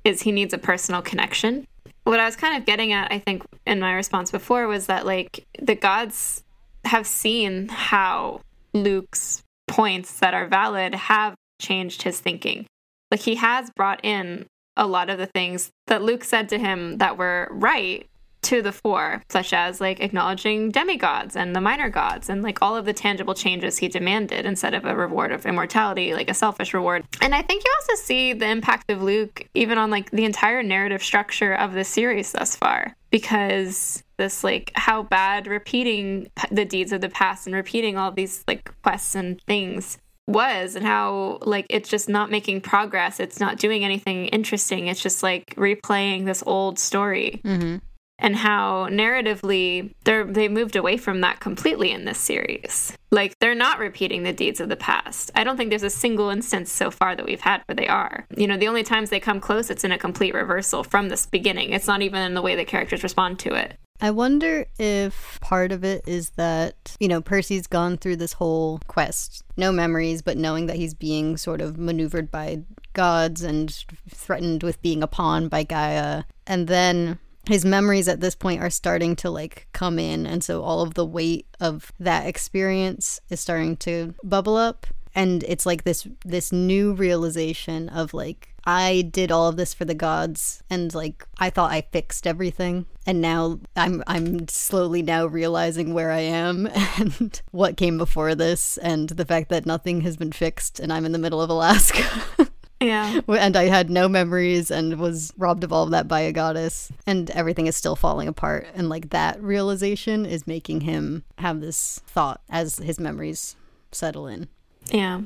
[0.04, 1.66] is he needs a personal connection.
[2.04, 5.06] What I was kind of getting at I think in my response before was that
[5.06, 6.44] like the gods
[6.86, 8.42] have seen how
[8.74, 12.66] Luke's points that are valid have changed his thinking.
[13.12, 14.46] Like he has brought in
[14.80, 18.10] a lot of the things that Luke said to him that were right
[18.42, 22.76] to the fore, such as like acknowledging demigods and the minor gods and like all
[22.76, 26.74] of the tangible changes he demanded instead of a reward of immortality, like a selfish
[26.74, 27.06] reward.
[27.22, 30.64] And I think you also see the impact of Luke even on like the entire
[30.64, 32.96] narrative structure of the series thus far.
[33.12, 38.44] Because this like how bad repeating the deeds of the past and repeating all these
[38.48, 39.98] like quests and things
[40.30, 43.20] was and how like it's just not making progress.
[43.20, 44.88] It's not doing anything interesting.
[44.88, 47.42] It's just like replaying this old story.
[47.44, 47.78] Mm-hmm.
[48.22, 52.96] and how narratively they're they moved away from that completely in this series.
[53.12, 55.32] Like they're not repeating the deeds of the past.
[55.36, 58.26] I don't think there's a single instance so far that we've had where they are.
[58.36, 61.26] You know the only times they come close it's in a complete reversal from this
[61.26, 61.72] beginning.
[61.72, 65.72] It's not even in the way the characters respond to it I wonder if part
[65.72, 70.38] of it is that, you know, Percy's gone through this whole quest, no memories, but
[70.38, 72.62] knowing that he's being sort of maneuvered by
[72.94, 76.24] gods and threatened with being a pawn by Gaia.
[76.48, 80.26] And then his memories at this point are starting to like come in.
[80.26, 84.88] And so all of the weight of that experience is starting to bubble up.
[85.16, 89.84] And it's like this this new realization of like I did all of this for
[89.84, 95.26] the gods and like I thought I fixed everything and now I'm I'm slowly now
[95.26, 96.68] realizing where I am
[97.00, 101.06] and what came before this and the fact that nothing has been fixed and I'm
[101.06, 102.04] in the middle of Alaska.
[102.82, 103.20] Yeah.
[103.28, 106.90] and I had no memories and was robbed of all of that by a goddess.
[107.06, 108.68] And everything is still falling apart.
[108.74, 113.58] And like that realization is making him have this thought as his memories
[113.92, 114.48] settle in.
[114.90, 115.24] Yeah.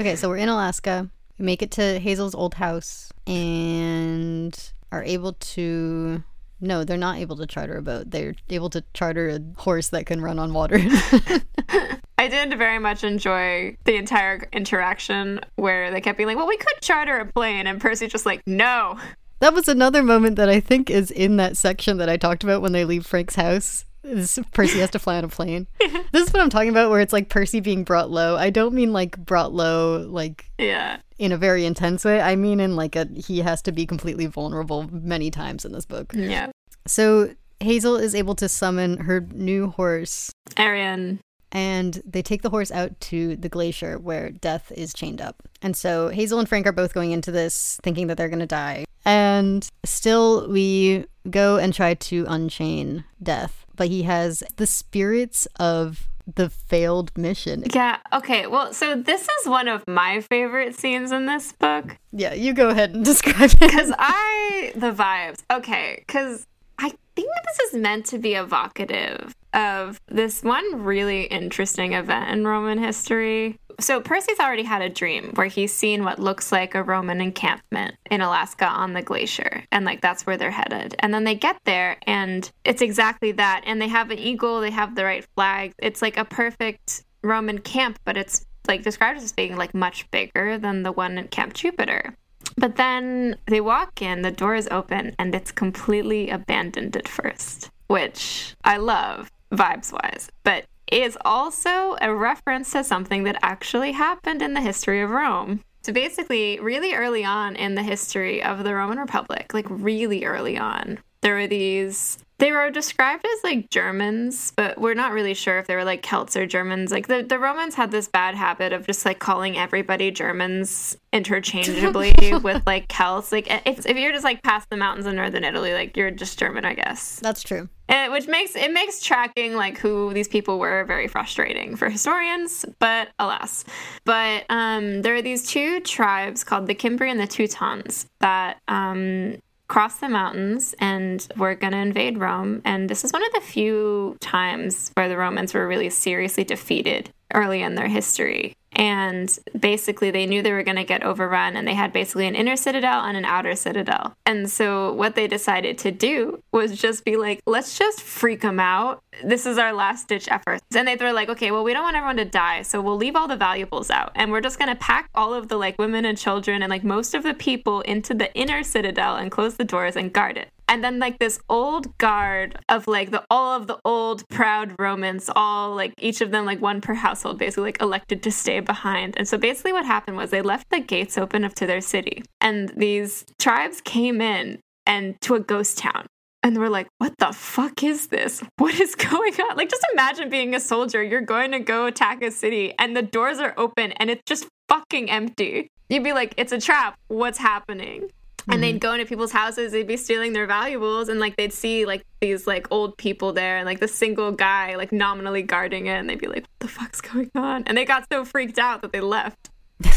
[0.00, 1.10] Okay, so we're in Alaska.
[1.40, 6.22] We make it to Hazel's old house and are able to.
[6.60, 8.10] No, they're not able to charter a boat.
[8.10, 10.78] They're able to charter a horse that can run on water.
[12.18, 16.58] I did very much enjoy the entire interaction where they kept being like, well, we
[16.58, 17.66] could charter a plane.
[17.66, 18.98] And Percy's just like, no.
[19.38, 22.60] That was another moment that I think is in that section that I talked about
[22.60, 23.86] when they leave Frank's house.
[24.02, 25.66] This Percy has to fly on a plane.
[26.12, 28.36] this is what I'm talking about, where it's like Percy being brought low.
[28.36, 32.20] I don't mean like brought low, like yeah, in a very intense way.
[32.20, 35.84] I mean in like a he has to be completely vulnerable many times in this
[35.84, 36.12] book.
[36.14, 36.50] Yeah.
[36.86, 41.20] So Hazel is able to summon her new horse, Arion.
[41.52, 45.42] and they take the horse out to the glacier where Death is chained up.
[45.60, 48.46] And so Hazel and Frank are both going into this thinking that they're going to
[48.46, 48.86] die.
[49.04, 56.08] And still, we go and try to unchain Death, but he has the spirits of
[56.36, 57.64] the failed mission.
[57.72, 58.46] Yeah, okay.
[58.46, 61.96] Well, so this is one of my favorite scenes in this book.
[62.12, 63.60] Yeah, you go ahead and describe it.
[63.60, 65.38] Because I, the vibes.
[65.50, 66.46] Okay, because
[66.78, 72.46] I think this is meant to be evocative of this one really interesting event in
[72.46, 73.58] Roman history.
[73.78, 77.94] So Percy's already had a dream where he's seen what looks like a Roman encampment
[78.10, 80.94] in Alaska on the glacier and like that's where they're headed.
[80.98, 84.70] And then they get there and it's exactly that and they have an eagle, they
[84.70, 85.72] have the right flag.
[85.78, 90.58] It's like a perfect Roman camp, but it's like described as being like much bigger
[90.58, 92.14] than the one in Camp Jupiter.
[92.56, 97.70] But then they walk in, the door is open, and it's completely abandoned at first,
[97.86, 104.42] which I love vibes wise, but is also a reference to something that actually happened
[104.42, 105.60] in the history of Rome.
[105.82, 110.58] So basically, really early on in the history of the Roman Republic, like really early
[110.58, 115.58] on, there were these they were described as like Germans, but we're not really sure
[115.58, 116.90] if they were like Celts or Germans.
[116.90, 122.14] Like the, the Romans had this bad habit of just like calling everybody Germans interchangeably
[122.42, 123.30] with like Celts.
[123.30, 126.38] Like if, if you're just like past the mountains in northern Italy, like you're just
[126.38, 127.20] German, I guess.
[127.20, 127.68] That's true.
[127.90, 132.64] And, which makes it makes tracking like who these people were very frustrating for historians,
[132.78, 133.66] but alas.
[134.06, 139.36] But um, there are these two tribes called the Cimbri and the Teutons that um,
[139.70, 142.60] cross the mountains and we're going to invade Rome.
[142.64, 147.10] And this is one of the few times where the Romans were really seriously defeated
[147.32, 148.52] early in their history.
[148.72, 152.34] And basically, they knew they were going to get overrun, and they had basically an
[152.34, 154.14] inner citadel and an outer citadel.
[154.24, 158.60] And so, what they decided to do was just be like, let's just freak them
[158.60, 159.02] out.
[159.24, 160.60] This is our last ditch effort.
[160.74, 163.16] And they were like, okay, well, we don't want everyone to die, so we'll leave
[163.16, 164.12] all the valuables out.
[164.14, 166.84] And we're just going to pack all of the like women and children and like
[166.84, 170.48] most of the people into the inner citadel and close the doors and guard it
[170.70, 175.28] and then like this old guard of like the all of the old proud romans
[175.34, 179.14] all like each of them like one per household basically like elected to stay behind
[179.18, 182.22] and so basically what happened was they left the gates open up to their city
[182.40, 186.06] and these tribes came in and to a ghost town
[186.42, 188.42] and we're like, what the fuck is this?
[188.56, 189.58] What is going on?
[189.58, 191.02] Like, just imagine being a soldier.
[191.02, 194.48] You're going to go attack a city, and the doors are open, and it's just
[194.66, 195.68] fucking empty.
[195.90, 196.96] You'd be like, it's a trap.
[197.08, 198.10] What's happening?
[198.46, 198.60] And mm-hmm.
[198.62, 202.04] they'd go into people's houses they'd be stealing their valuables and like they'd see like
[202.20, 206.08] these like old people there and like the single guy like nominally guarding it and
[206.08, 207.64] they'd be like what the fuck's going on?
[207.64, 209.50] And they got so freaked out that they left.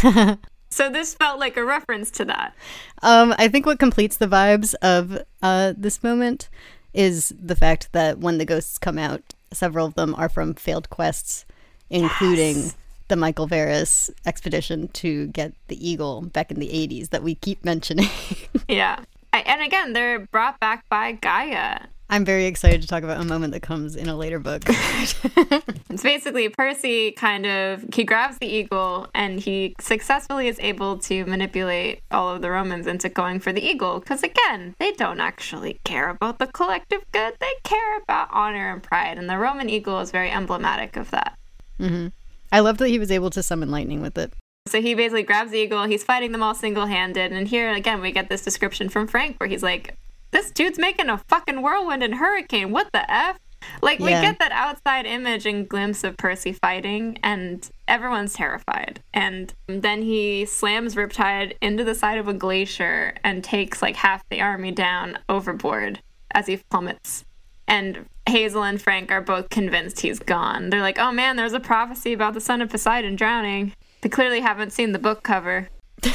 [0.69, 2.55] So this felt like a reference to that.
[3.03, 6.49] Um i think what completes the vibes of uh this moment
[6.95, 9.21] is the fact that when the ghosts come out
[9.51, 11.45] several of them are from failed quests
[11.91, 12.75] including yes
[13.13, 17.63] the Michael Varus expedition to get the eagle back in the 80s that we keep
[17.63, 18.09] mentioning.
[18.67, 19.03] yeah.
[19.31, 21.81] I, and again, they're brought back by Gaia.
[22.09, 24.63] I'm very excited to talk about a moment that comes in a later book.
[24.67, 31.23] it's basically Percy kind of he grabs the eagle and he successfully is able to
[31.25, 35.79] manipulate all of the Romans into going for the eagle because again, they don't actually
[35.83, 37.35] care about the collective good.
[37.39, 41.37] They care about honor and pride and the Roman eagle is very emblematic of that.
[41.77, 42.07] hmm
[42.53, 44.31] I love that he was able to summon lightning with it.
[44.67, 47.31] So he basically grabs the eagle, he's fighting them all single handed.
[47.33, 49.97] And here again, we get this description from Frank where he's like,
[50.29, 52.71] This dude's making a fucking whirlwind and hurricane.
[52.71, 53.39] What the F?
[53.81, 54.05] Like, yeah.
[54.05, 59.01] we get that outside image and glimpse of Percy fighting, and everyone's terrified.
[59.13, 64.27] And then he slams Riptide into the side of a glacier and takes like half
[64.29, 66.01] the army down overboard
[66.31, 67.25] as he plummets.
[67.67, 70.69] And Hazel and Frank are both convinced he's gone.
[70.69, 73.73] They're like, oh man, there's a prophecy about the son of Poseidon drowning.
[74.01, 75.69] They clearly haven't seen the book cover.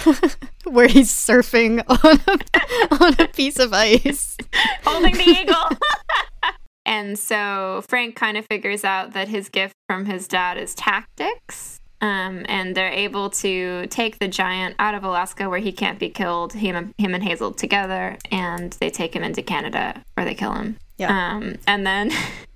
[0.65, 4.37] Where he's surfing on a, on a piece of ice,
[4.85, 5.79] holding the eagle.
[6.87, 11.81] and so Frank kind of figures out that his gift from his dad is tactics.
[12.01, 16.09] Um, and they're able to take the giant out of Alaska where he can't be
[16.09, 20.53] killed, him, him and Hazel together, and they take him into Canada where they kill
[20.53, 20.77] him.
[20.99, 21.37] Yeah.
[21.37, 22.13] Um, and then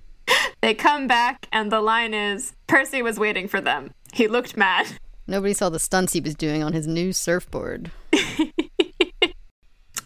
[0.61, 3.91] they come back, and the line is Percy was waiting for them.
[4.13, 4.87] He looked mad.
[5.27, 7.89] Nobody saw the stunts he was doing on his new surfboard.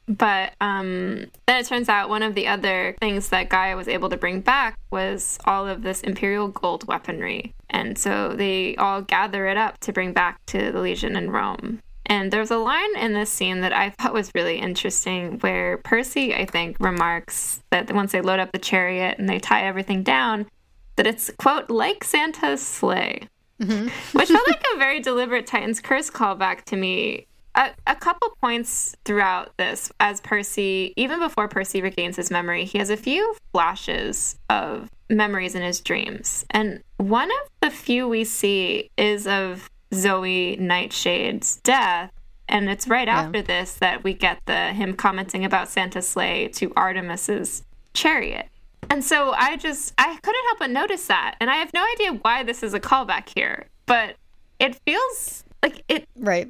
[0.07, 4.09] but um, then it turns out one of the other things that Gaia was able
[4.09, 7.55] to bring back was all of this imperial gold weaponry.
[7.71, 11.81] And so they all gather it up to bring back to the Legion in Rome.
[12.07, 16.33] And there's a line in this scene that I thought was really interesting where Percy,
[16.33, 20.47] I think, remarks that once they load up the chariot and they tie everything down,
[20.95, 23.27] that it's, quote, like Santa's sleigh,
[23.61, 23.87] mm-hmm.
[24.17, 27.27] which felt like a very deliberate Titan's Curse callback to me.
[27.55, 32.77] A, a couple points throughout this, as Percy, even before Percy regains his memory, he
[32.77, 36.45] has a few flashes of memories in his dreams.
[36.51, 42.11] And one of the few we see is of Zoe Nightshade's death
[42.49, 43.19] and it's right yeah.
[43.19, 47.63] after this that we get the him commenting about Santa's sleigh to Artemis's
[47.93, 48.47] chariot.
[48.89, 51.35] And so I just I couldn't help but notice that.
[51.39, 54.15] And I have no idea why this is a callback here, but
[54.59, 56.49] it feels like it Right.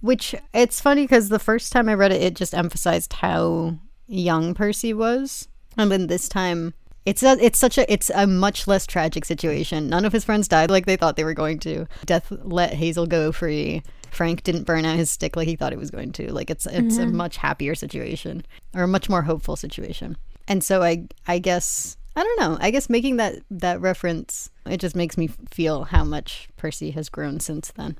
[0.00, 4.52] Which it's funny because the first time I read it, it just emphasized how young
[4.52, 6.74] Percy was, and then this time,
[7.06, 9.88] it's a, it's such a it's a much less tragic situation.
[9.88, 11.86] None of his friends died like they thought they were going to.
[12.06, 13.82] Death let Hazel go free.
[14.10, 16.32] Frank didn't burn out his stick like he thought he was going to.
[16.32, 17.10] Like it's it's mm-hmm.
[17.10, 20.16] a much happier situation or a much more hopeful situation.
[20.48, 22.58] And so I I guess I don't know.
[22.60, 27.08] I guess making that that reference it just makes me feel how much Percy has
[27.08, 27.98] grown since then.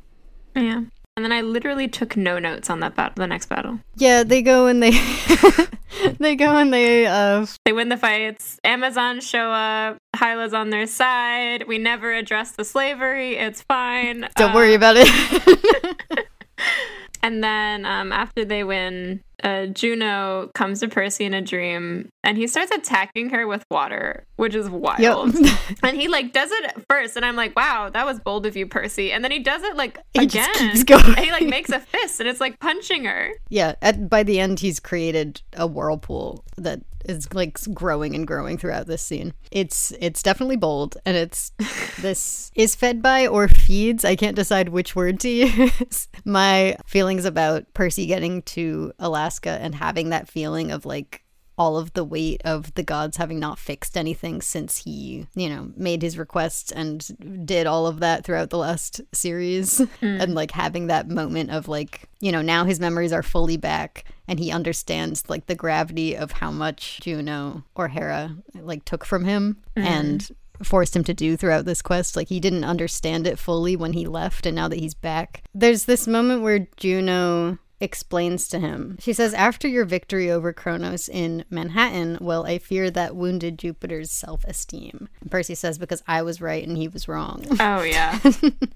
[0.56, 0.84] Yeah.
[1.16, 3.78] And then I literally took no notes on that battle, the next battle.
[3.96, 4.90] Yeah, they go and they
[6.18, 8.58] they go and they uh they win the fights.
[8.64, 9.98] Amazon show up.
[10.16, 11.68] Hylla's on their side.
[11.68, 13.36] We never address the slavery.
[13.36, 14.28] It's fine.
[14.34, 16.28] Don't uh, worry about it.
[17.24, 22.36] And then um, after they win, uh, Juno comes to Percy in a dream and
[22.36, 25.32] he starts attacking her with water, which is wild.
[25.32, 25.58] Yep.
[25.82, 28.66] and he like does it first, and I'm like, wow, that was bold of you,
[28.66, 29.10] Percy.
[29.10, 30.76] And then he does it like he again.
[31.16, 33.30] he like makes a fist and it's like punching her.
[33.48, 33.74] Yeah.
[33.80, 38.86] At, by the end, he's created a whirlpool that is like growing and growing throughout
[38.86, 39.34] this scene.
[39.50, 41.52] It's it's definitely bold and it's
[42.00, 46.08] this is fed by or feeds, I can't decide which word to use.
[46.24, 51.23] My feelings about Percy getting to Alaska and having that feeling of like
[51.56, 55.70] all of the weight of the gods having not fixed anything since he, you know,
[55.76, 59.80] made his requests and did all of that throughout the last series.
[60.00, 60.22] Mm.
[60.22, 64.04] And like having that moment of like, you know, now his memories are fully back
[64.26, 69.24] and he understands like the gravity of how much Juno or Hera like took from
[69.24, 69.84] him mm.
[69.84, 70.28] and
[70.62, 72.16] forced him to do throughout this quest.
[72.16, 75.44] Like he didn't understand it fully when he left and now that he's back.
[75.54, 78.96] There's this moment where Juno explains to him.
[78.98, 84.10] She says, After your victory over Kronos in Manhattan, well, I fear that wounded Jupiter's
[84.10, 85.08] self esteem.
[85.30, 87.44] Percy says, Because I was right and he was wrong.
[87.60, 88.18] Oh, yeah.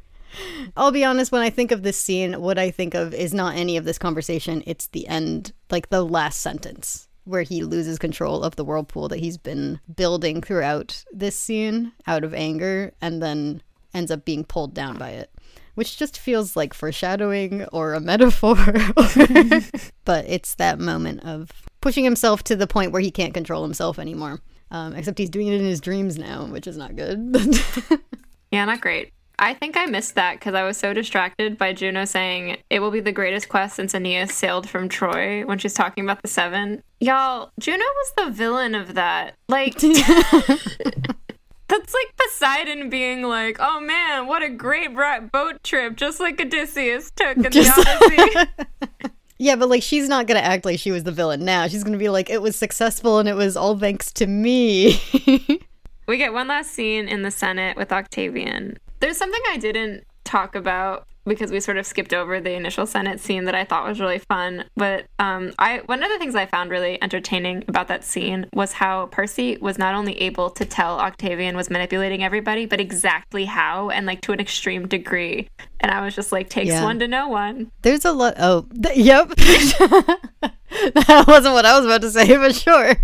[0.77, 3.57] I'll be honest, when I think of this scene, what I think of is not
[3.57, 4.63] any of this conversation.
[4.67, 9.21] It's the end, like the last sentence, where he loses control of the whirlpool that
[9.21, 13.63] he's been building throughout this scene out of anger and then
[13.95, 15.31] ends up being pulled down by it
[15.79, 18.57] which just feels like foreshadowing or a metaphor.
[20.05, 23.97] but it's that moment of pushing himself to the point where he can't control himself
[23.97, 24.41] anymore.
[24.73, 27.33] Um, except he's doing it in his dreams now, which is not good.
[28.51, 29.13] yeah, not great.
[29.39, 32.91] I think I missed that because I was so distracted by Juno saying it will
[32.91, 36.83] be the greatest quest since Aeneas sailed from Troy when she's talking about the seven.
[36.99, 39.37] Y'all, Juno was the villain of that.
[39.49, 39.77] Like,
[41.69, 44.89] That's like Poseidon being like, "Oh man, what a great
[45.33, 50.27] boat trip, just like Odysseus took in just- the Odyssey." yeah, but like she's not
[50.27, 51.67] gonna act like she was the villain now.
[51.69, 55.01] She's gonna be like, "It was successful and it was all thanks to me."
[56.07, 58.79] we get one last scene in the Senate with Octavian.
[59.01, 63.21] There's something I didn't talk about because we sort of skipped over the initial Senate
[63.21, 64.65] scene that I thought was really fun.
[64.77, 68.73] But um, I one of the things I found really entertaining about that scene was
[68.73, 73.91] how Percy was not only able to tell Octavian was manipulating everybody, but exactly how
[73.91, 75.49] and like to an extreme degree.
[75.81, 76.83] And I was just like, takes yeah.
[76.83, 77.71] one to know one.
[77.83, 78.35] There's a lot.
[78.39, 79.33] Oh, th- yep.
[80.95, 82.95] that wasn't what I was about to say, but sure.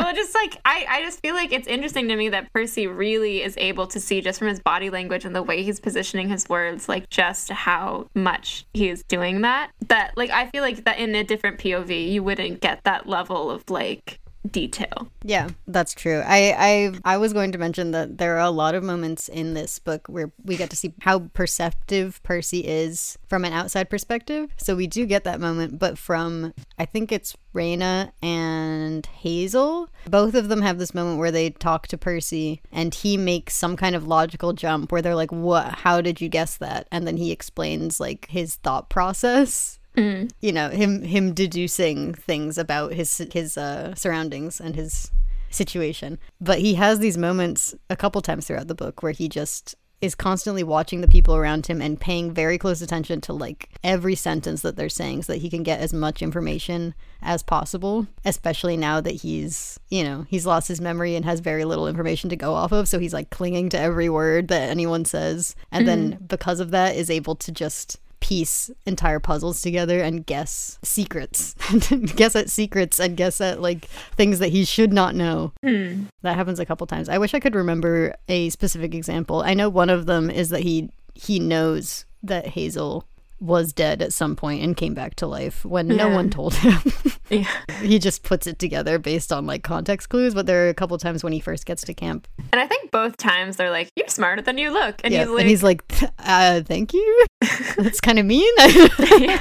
[0.00, 3.42] well, just like I, I just feel like it's interesting to me that Percy really
[3.42, 6.48] is able to see just from his body language and the way he's positioning his
[6.48, 9.70] words, like just how much he is doing that.
[9.88, 13.50] That like I feel like that in a different POV, you wouldn't get that level
[13.50, 14.18] of like
[14.50, 15.08] detail.
[15.22, 16.22] Yeah, that's true.
[16.26, 19.54] I, I I was going to mention that there are a lot of moments in
[19.54, 24.50] this book where we get to see how perceptive Percy is from an outside perspective.
[24.56, 30.34] So we do get that moment, but from I think it's Reyna and Hazel, both
[30.34, 33.94] of them have this moment where they talk to Percy and he makes some kind
[33.94, 35.66] of logical jump where they're like, "What?
[35.66, 40.30] How did you guess that?" And then he explains like his thought process Mm.
[40.40, 45.10] You know, him him deducing things about his his uh, surroundings and his
[45.50, 46.18] situation.
[46.40, 50.16] But he has these moments a couple times throughout the book where he just is
[50.16, 54.60] constantly watching the people around him and paying very close attention to like every sentence
[54.62, 56.92] that they're saying so that he can get as much information
[57.22, 61.64] as possible, especially now that he's, you know, he's lost his memory and has very
[61.64, 62.88] little information to go off of.
[62.88, 65.54] So he's like clinging to every word that anyone says.
[65.70, 70.78] And then because of that, is able to just piece entire puzzles together and guess
[70.82, 71.56] secrets.
[72.16, 73.86] Guess at secrets and guess at like
[74.16, 75.52] things that he should not know.
[75.62, 76.04] Hmm.
[76.22, 77.08] That happens a couple times.
[77.08, 79.42] I wish i could remember a specific example.
[79.42, 83.06] I know one of them is that he he knows that hazel
[83.42, 86.78] was dead at some point and came back to life when no one told him
[87.28, 87.48] Yeah.
[87.82, 90.96] he just puts it together based on like context clues but there are a couple
[90.98, 94.08] times when he first gets to camp And I think both times they're like, "You're
[94.08, 95.84] smarter than you look," and yeah, he's like, and he's like
[96.20, 97.26] uh thank you
[97.76, 99.40] that's kind of mean Yeah.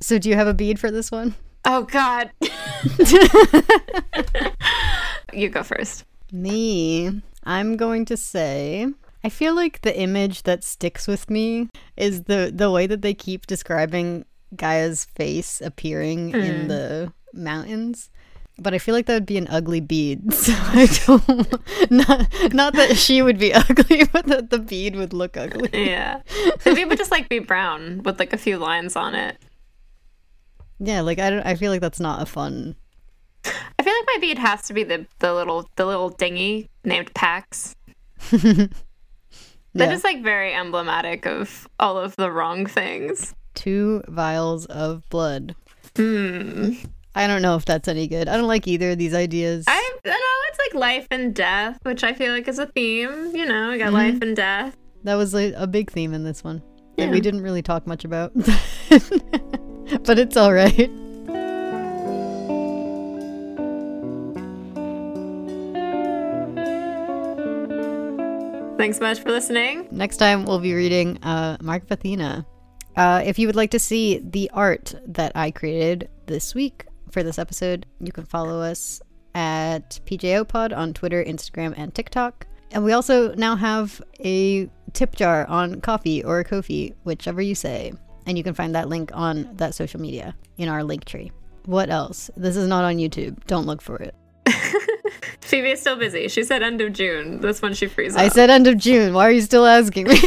[0.00, 1.34] so do you have a bead for this one
[1.66, 2.30] "Oh God."
[5.32, 6.04] you go first.
[6.32, 8.86] Me, I'm going to say
[9.26, 13.12] I feel like the image that sticks with me is the the way that they
[13.12, 14.24] keep describing
[14.54, 16.68] Gaia's face appearing in hmm.
[16.68, 18.08] the mountains.
[18.56, 20.32] But I feel like that would be an ugly bead.
[20.32, 25.12] So I don't not not that she would be ugly, but that the bead would
[25.12, 25.70] look ugly.
[25.72, 26.22] Yeah.
[26.64, 29.38] Maybe it would just like be brown with like a few lines on it.
[30.78, 32.76] Yeah, like I don't I feel like that's not a fun
[33.44, 37.12] I feel like my bead has to be the the little the little dinghy named
[37.12, 37.74] Pax.
[39.76, 39.94] That Yeah.
[39.94, 43.34] is like very emblematic of all of the wrong things.
[43.54, 45.54] two vials of blood.
[45.96, 46.72] Hmm.
[47.14, 48.28] I don't know if that's any good.
[48.28, 49.64] I don't like either of these ideas.
[49.66, 49.72] I
[50.04, 50.14] I know
[50.50, 53.34] it's like life and death, which I feel like is a theme.
[53.34, 54.76] You know, we got life and death.
[55.04, 56.62] That was a, a big theme in this one
[56.98, 58.32] that we didn't really talk much about.
[60.04, 60.90] but it's all right.
[68.76, 69.88] Thanks so much for listening.
[69.90, 72.46] Next time we'll be reading uh, Mark of Athena.
[72.94, 77.22] Uh, if you would like to see the art that I created this week for
[77.22, 79.00] this episode, you can follow us
[79.34, 82.46] at PJO Pod on Twitter, Instagram, and TikTok.
[82.70, 87.94] And we also now have a tip jar on coffee or Ko-fi, whichever you say.
[88.26, 91.32] And you can find that link on that social media in our link tree.
[91.64, 92.30] What else?
[92.36, 93.42] This is not on YouTube.
[93.46, 94.14] Don't look for it.
[95.40, 96.28] Phoebe is still busy.
[96.28, 97.40] She said end of June.
[97.40, 99.14] That's when she frees I said end of June.
[99.14, 100.18] Why are you still asking me?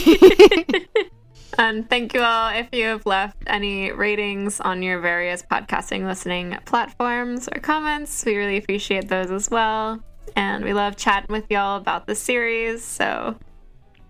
[1.58, 6.58] And thank you all if you have left any ratings on your various podcasting listening
[6.66, 8.24] platforms or comments.
[8.26, 10.00] We really appreciate those as well.
[10.36, 12.84] And we love chatting with y'all about the series.
[12.84, 13.36] So,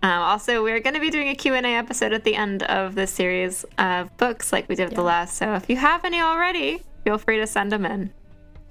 [0.02, 3.06] um, also, we're going to be doing a Q&A episode at the end of the
[3.06, 5.36] series of books like we did with the last.
[5.36, 8.12] So if you have any already, feel free to send them in.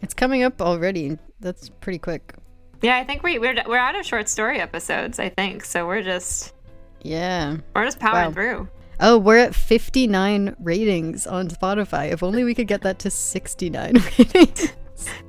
[0.02, 1.18] It's coming up already.
[1.40, 2.34] That's pretty quick.
[2.82, 5.66] Yeah, I think we, we're, we're out of short story episodes, I think.
[5.66, 6.54] So we're just,
[7.02, 7.58] Yeah.
[7.76, 8.32] we're just powering Wow.
[8.34, 8.68] through.
[9.02, 12.12] Oh, we're at 59 ratings on Spotify.
[12.12, 14.74] If only we could get that to 69 ratings.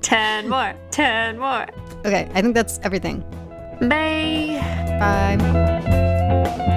[0.03, 1.67] 10 more, 10 more.
[2.05, 3.21] Okay, I think that's everything.
[3.81, 4.59] Bye.
[4.99, 6.77] Bye.